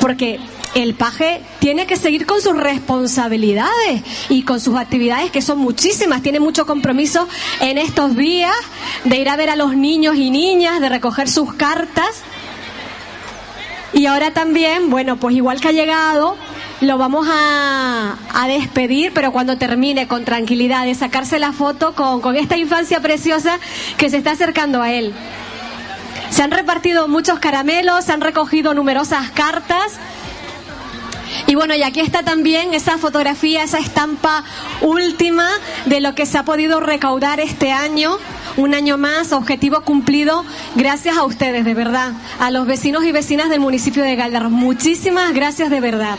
porque 0.01 0.41
el 0.75 0.95
paje 0.95 1.43
tiene 1.59 1.87
que 1.87 1.97
seguir 1.97 2.25
con 2.25 2.41
sus 2.41 2.57
responsabilidades 2.57 4.03
y 4.31 4.45
con 4.45 4.61
sus 4.61 4.75
actividades, 4.75 5.31
que 5.31 5.43
son 5.43 5.59
muchísimas. 5.59 6.23
Tiene 6.23 6.41
mucho 6.41 6.65
compromiso 6.65 7.29
en 7.61 7.77
estos 7.77 8.17
días 8.17 8.57
de 9.05 9.19
ir 9.19 9.29
a 9.29 9.37
ver 9.37 9.51
a 9.51 9.57
los 9.57 9.77
niños 9.77 10.17
y 10.17 10.31
niñas, 10.31 10.81
de 10.81 10.89
recoger 10.89 11.29
sus 11.29 11.53
cartas. 11.53 12.23
Y 13.93 14.07
ahora 14.07 14.33
también, 14.33 14.91
bueno, 14.91 15.17
pues 15.17 15.35
igual 15.35 15.61
que 15.61 15.69
ha 15.69 15.73
llegado, 15.73 16.37
lo 16.81 16.99
vamos 16.99 17.27
a, 17.31 18.17
a 18.35 18.47
despedir, 18.49 19.13
pero 19.15 19.33
cuando 19.33 19.57
termine 19.57 20.07
con 20.07 20.25
tranquilidad, 20.25 20.85
de 20.85 20.95
sacarse 20.95 21.39
la 21.39 21.53
foto 21.53 21.95
con, 21.95 22.21
con 22.21 22.37
esta 22.37 22.57
infancia 22.57 23.01
preciosa 23.01 23.59
que 23.97 24.11
se 24.11 24.19
está 24.19 24.33
acercando 24.33 24.83
a 24.83 24.93
él. 24.93 25.15
Se 26.31 26.43
han 26.43 26.51
repartido 26.51 27.09
muchos 27.09 27.39
caramelos, 27.39 28.05
se 28.05 28.13
han 28.13 28.21
recogido 28.21 28.75
numerosas 28.75 29.31
cartas. 29.31 29.99
Y 31.49 31.55
bueno, 31.55 31.75
y 31.75 31.83
aquí 31.83 32.01
está 32.01 32.23
también 32.23 32.75
esa 32.75 32.99
fotografía, 32.99 33.63
esa 33.63 33.79
estampa 33.79 34.45
última 34.83 35.49
de 35.87 36.03
lo 36.03 36.15
que 36.15 36.27
se 36.27 36.37
ha 36.37 36.45
podido 36.45 36.79
recaudar 36.79 37.41
este 37.41 37.73
año. 37.73 38.19
Un 38.59 38.75
año 38.75 38.99
más, 38.99 39.33
objetivo 39.33 39.81
cumplido, 39.81 40.45
gracias 40.75 41.17
a 41.17 41.25
ustedes, 41.25 41.65
de 41.65 41.73
verdad, 41.73 42.13
a 42.39 42.51
los 42.51 42.67
vecinos 42.67 43.03
y 43.05 43.13
vecinas 43.13 43.49
del 43.49 43.61
municipio 43.61 44.03
de 44.03 44.15
Galdar. 44.15 44.51
Muchísimas 44.51 45.33
gracias 45.33 45.71
de 45.71 45.81
verdad. 45.81 46.19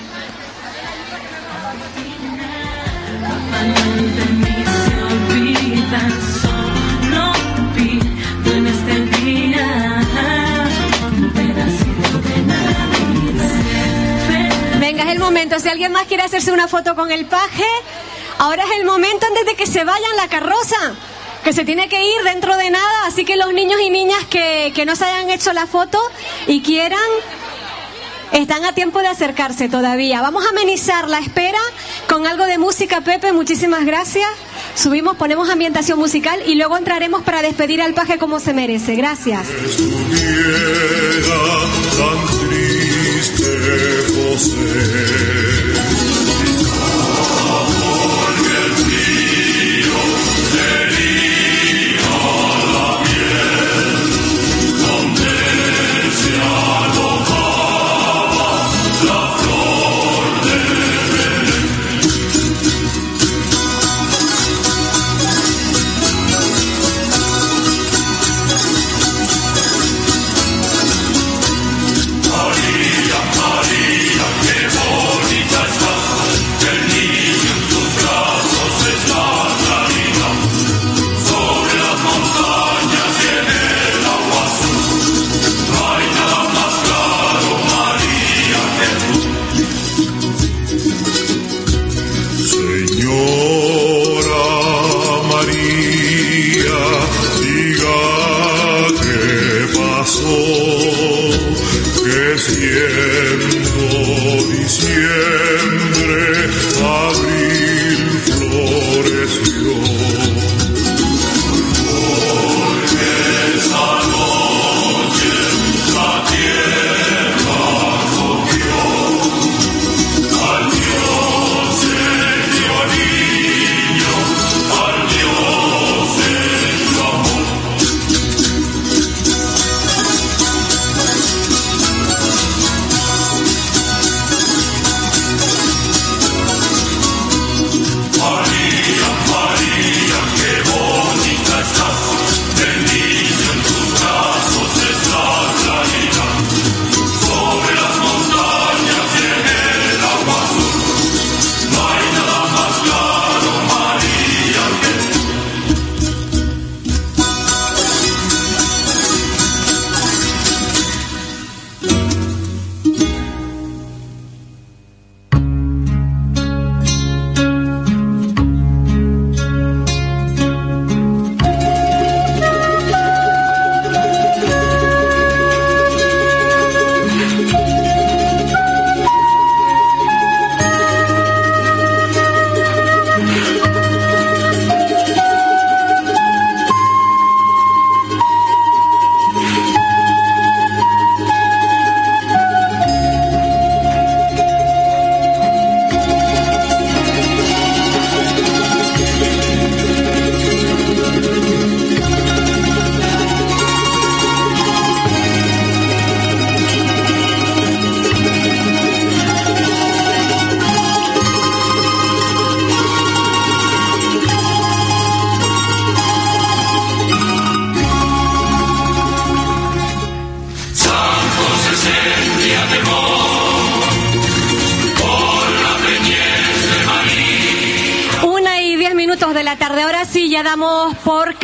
Momento. 15.30 15.60
Si 15.60 15.70
alguien 15.70 15.92
más 15.92 16.08
quiere 16.08 16.24
hacerse 16.24 16.52
una 16.52 16.68
foto 16.68 16.96
con 16.96 17.12
el 17.12 17.28
paje, 17.28 17.68
ahora 18.40 18.64
es 18.64 18.80
el 18.80 18.86
momento 18.86 19.28
antes 19.28 19.46
de 19.46 19.54
que 19.54 19.68
se 19.68 19.84
vayan 19.84 20.18
la 20.18 20.28
carroza. 20.28 20.96
Que 21.44 21.54
se 21.54 21.64
tiene 21.66 21.88
que 21.88 22.04
ir 22.04 22.24
dentro 22.24 22.58
de 22.58 22.72
nada, 22.72 23.06
así 23.06 23.26
que 23.26 23.38
los 23.38 23.54
niños 23.54 23.80
y 23.80 23.92
niñas 23.92 24.26
que, 24.26 24.74
que 24.76 24.86
no 24.86 24.96
se 24.96 25.06
hayan 25.06 25.30
hecho 25.30 25.54
la 25.54 25.68
foto 25.68 26.00
y 26.48 26.62
quieran, 26.64 27.00
están 28.32 28.66
a 28.66 28.74
tiempo 28.74 29.00
de 29.00 29.08
acercarse 29.08 29.70
todavía. 29.70 30.22
Vamos 30.22 30.46
a 30.46 30.50
amenizar 30.50 31.08
la 31.08 31.20
espera 31.20 31.60
con 32.08 32.26
algo 32.26 32.46
de 32.46 32.58
música, 32.58 33.02
Pepe, 33.02 33.32
muchísimas 33.32 33.86
gracias. 33.86 34.28
Subimos, 34.76 35.16
ponemos 35.16 35.50
ambientación 35.50 36.00
musical 36.00 36.42
y 36.46 36.56
luego 36.56 36.76
entraremos 36.76 37.22
para 37.22 37.44
despedir 37.44 37.84
al 37.84 37.94
paje 37.94 38.18
como 38.18 38.40
se 38.40 38.54
merece. 38.54 38.96
Gracias. 38.96 39.48
José. 43.78 45.89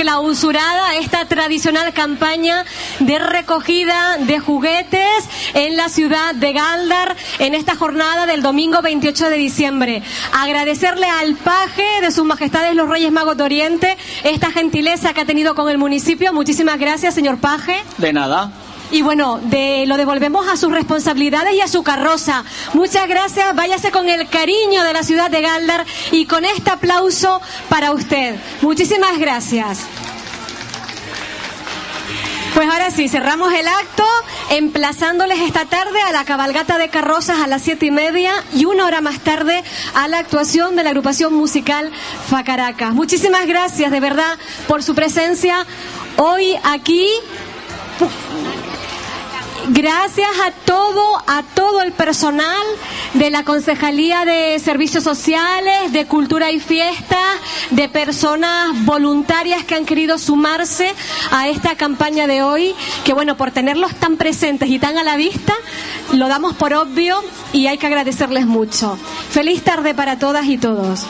Por 0.05 0.11
clausurada 0.11 0.95
esta 0.97 1.25
tradicional 1.25 1.91
campaña 1.91 2.63
de 2.99 3.17
recogida 3.17 4.17
de 4.19 4.37
juguetes 4.37 5.01
en 5.55 5.75
la 5.75 5.89
ciudad 5.89 6.35
de 6.35 6.53
Galdar 6.53 7.15
en 7.39 7.55
esta 7.55 7.75
jornada 7.75 8.27
del 8.27 8.43
domingo 8.43 8.83
28 8.83 9.29
de 9.29 9.37
diciembre. 9.37 10.03
Agradecerle 10.31 11.07
al 11.07 11.35
paje 11.35 11.85
de 12.01 12.11
sus 12.11 12.23
majestades 12.23 12.75
los 12.75 12.87
Reyes 12.87 13.11
Magos 13.11 13.35
de 13.35 13.43
Oriente 13.43 13.97
esta 14.23 14.51
gentileza 14.51 15.13
que 15.13 15.21
ha 15.21 15.25
tenido 15.25 15.55
con 15.55 15.69
el 15.69 15.79
municipio. 15.79 16.31
Muchísimas 16.33 16.77
gracias, 16.77 17.15
señor 17.15 17.39
paje. 17.39 17.75
De 17.97 18.13
nada. 18.13 18.51
Y 18.91 19.01
bueno, 19.01 19.39
de, 19.41 19.85
lo 19.87 19.97
devolvemos 19.97 20.47
a 20.47 20.57
sus 20.57 20.71
responsabilidades 20.71 21.55
y 21.55 21.61
a 21.61 21.67
su 21.67 21.83
carroza. 21.83 22.43
Muchas 22.73 23.07
gracias, 23.07 23.55
váyase 23.55 23.91
con 23.91 24.07
el 24.09 24.27
cariño 24.29 24.83
de 24.83 24.93
la 24.93 25.03
ciudad 25.03 25.29
de 25.31 25.41
Galdar 25.41 25.85
y 26.11 26.25
con 26.25 26.45
este 26.45 26.69
aplauso 26.69 27.41
para 27.69 27.91
usted. 27.91 28.35
Muchísimas 28.61 29.17
gracias. 29.17 29.79
Pues 32.55 32.69
ahora 32.69 32.89
sí, 32.89 33.09
cerramos 33.09 33.51
el 33.53 33.67
acto 33.67 34.05
emplazándoles 34.49 35.41
esta 35.41 35.65
tarde 35.65 35.99
a 36.01 36.13
la 36.13 36.23
cabalgata 36.23 36.77
de 36.77 36.87
carrozas 36.87 37.39
a 37.41 37.47
las 37.47 37.61
siete 37.61 37.87
y 37.87 37.91
media 37.91 38.31
y 38.53 38.63
una 38.63 38.85
hora 38.85 39.01
más 39.01 39.19
tarde 39.19 39.61
a 39.93 40.07
la 40.07 40.19
actuación 40.19 40.77
de 40.77 40.83
la 40.85 40.91
agrupación 40.91 41.33
musical 41.33 41.91
Facaracas. 42.29 42.93
Muchísimas 42.93 43.45
gracias 43.45 43.91
de 43.91 43.99
verdad 43.99 44.37
por 44.69 44.83
su 44.83 44.95
presencia 44.95 45.65
hoy 46.15 46.55
aquí. 46.63 47.09
Gracias 49.69 50.29
a 50.45 50.51
todo, 50.51 51.17
a 51.25 51.41
todo 51.55 51.81
el 51.81 51.91
personal 51.91 52.65
de 53.15 53.31
la 53.31 53.43
Concejalía 53.43 54.23
de 54.23 54.59
Servicios 54.59 55.03
Sociales, 55.03 55.91
de 55.91 56.05
Cultura 56.05 56.51
y 56.51 56.59
Fiesta, 56.59 57.19
de 57.71 57.89
personas 57.89 58.85
voluntarias 58.85 59.63
que 59.63 59.73
han 59.73 59.85
querido 59.85 60.19
sumarse 60.19 60.93
a 61.31 61.47
esta 61.47 61.75
campaña 61.75 62.27
de 62.27 62.43
hoy, 62.43 62.75
que 63.05 63.13
bueno, 63.13 63.37
por 63.37 63.49
tenerlos 63.49 63.95
tan 63.95 64.17
presentes 64.17 64.69
y 64.69 64.77
tan 64.77 64.99
a 64.99 65.03
la 65.03 65.15
vista, 65.15 65.53
lo 66.13 66.27
damos 66.27 66.53
por 66.53 66.75
obvio 66.75 67.23
y 67.51 67.65
hay 67.65 67.79
que 67.79 67.87
agradecerles 67.87 68.45
mucho. 68.45 68.99
Feliz 69.31 69.63
tarde 69.63 69.95
para 69.95 70.19
todas 70.19 70.45
y 70.45 70.59
todos. 70.59 71.05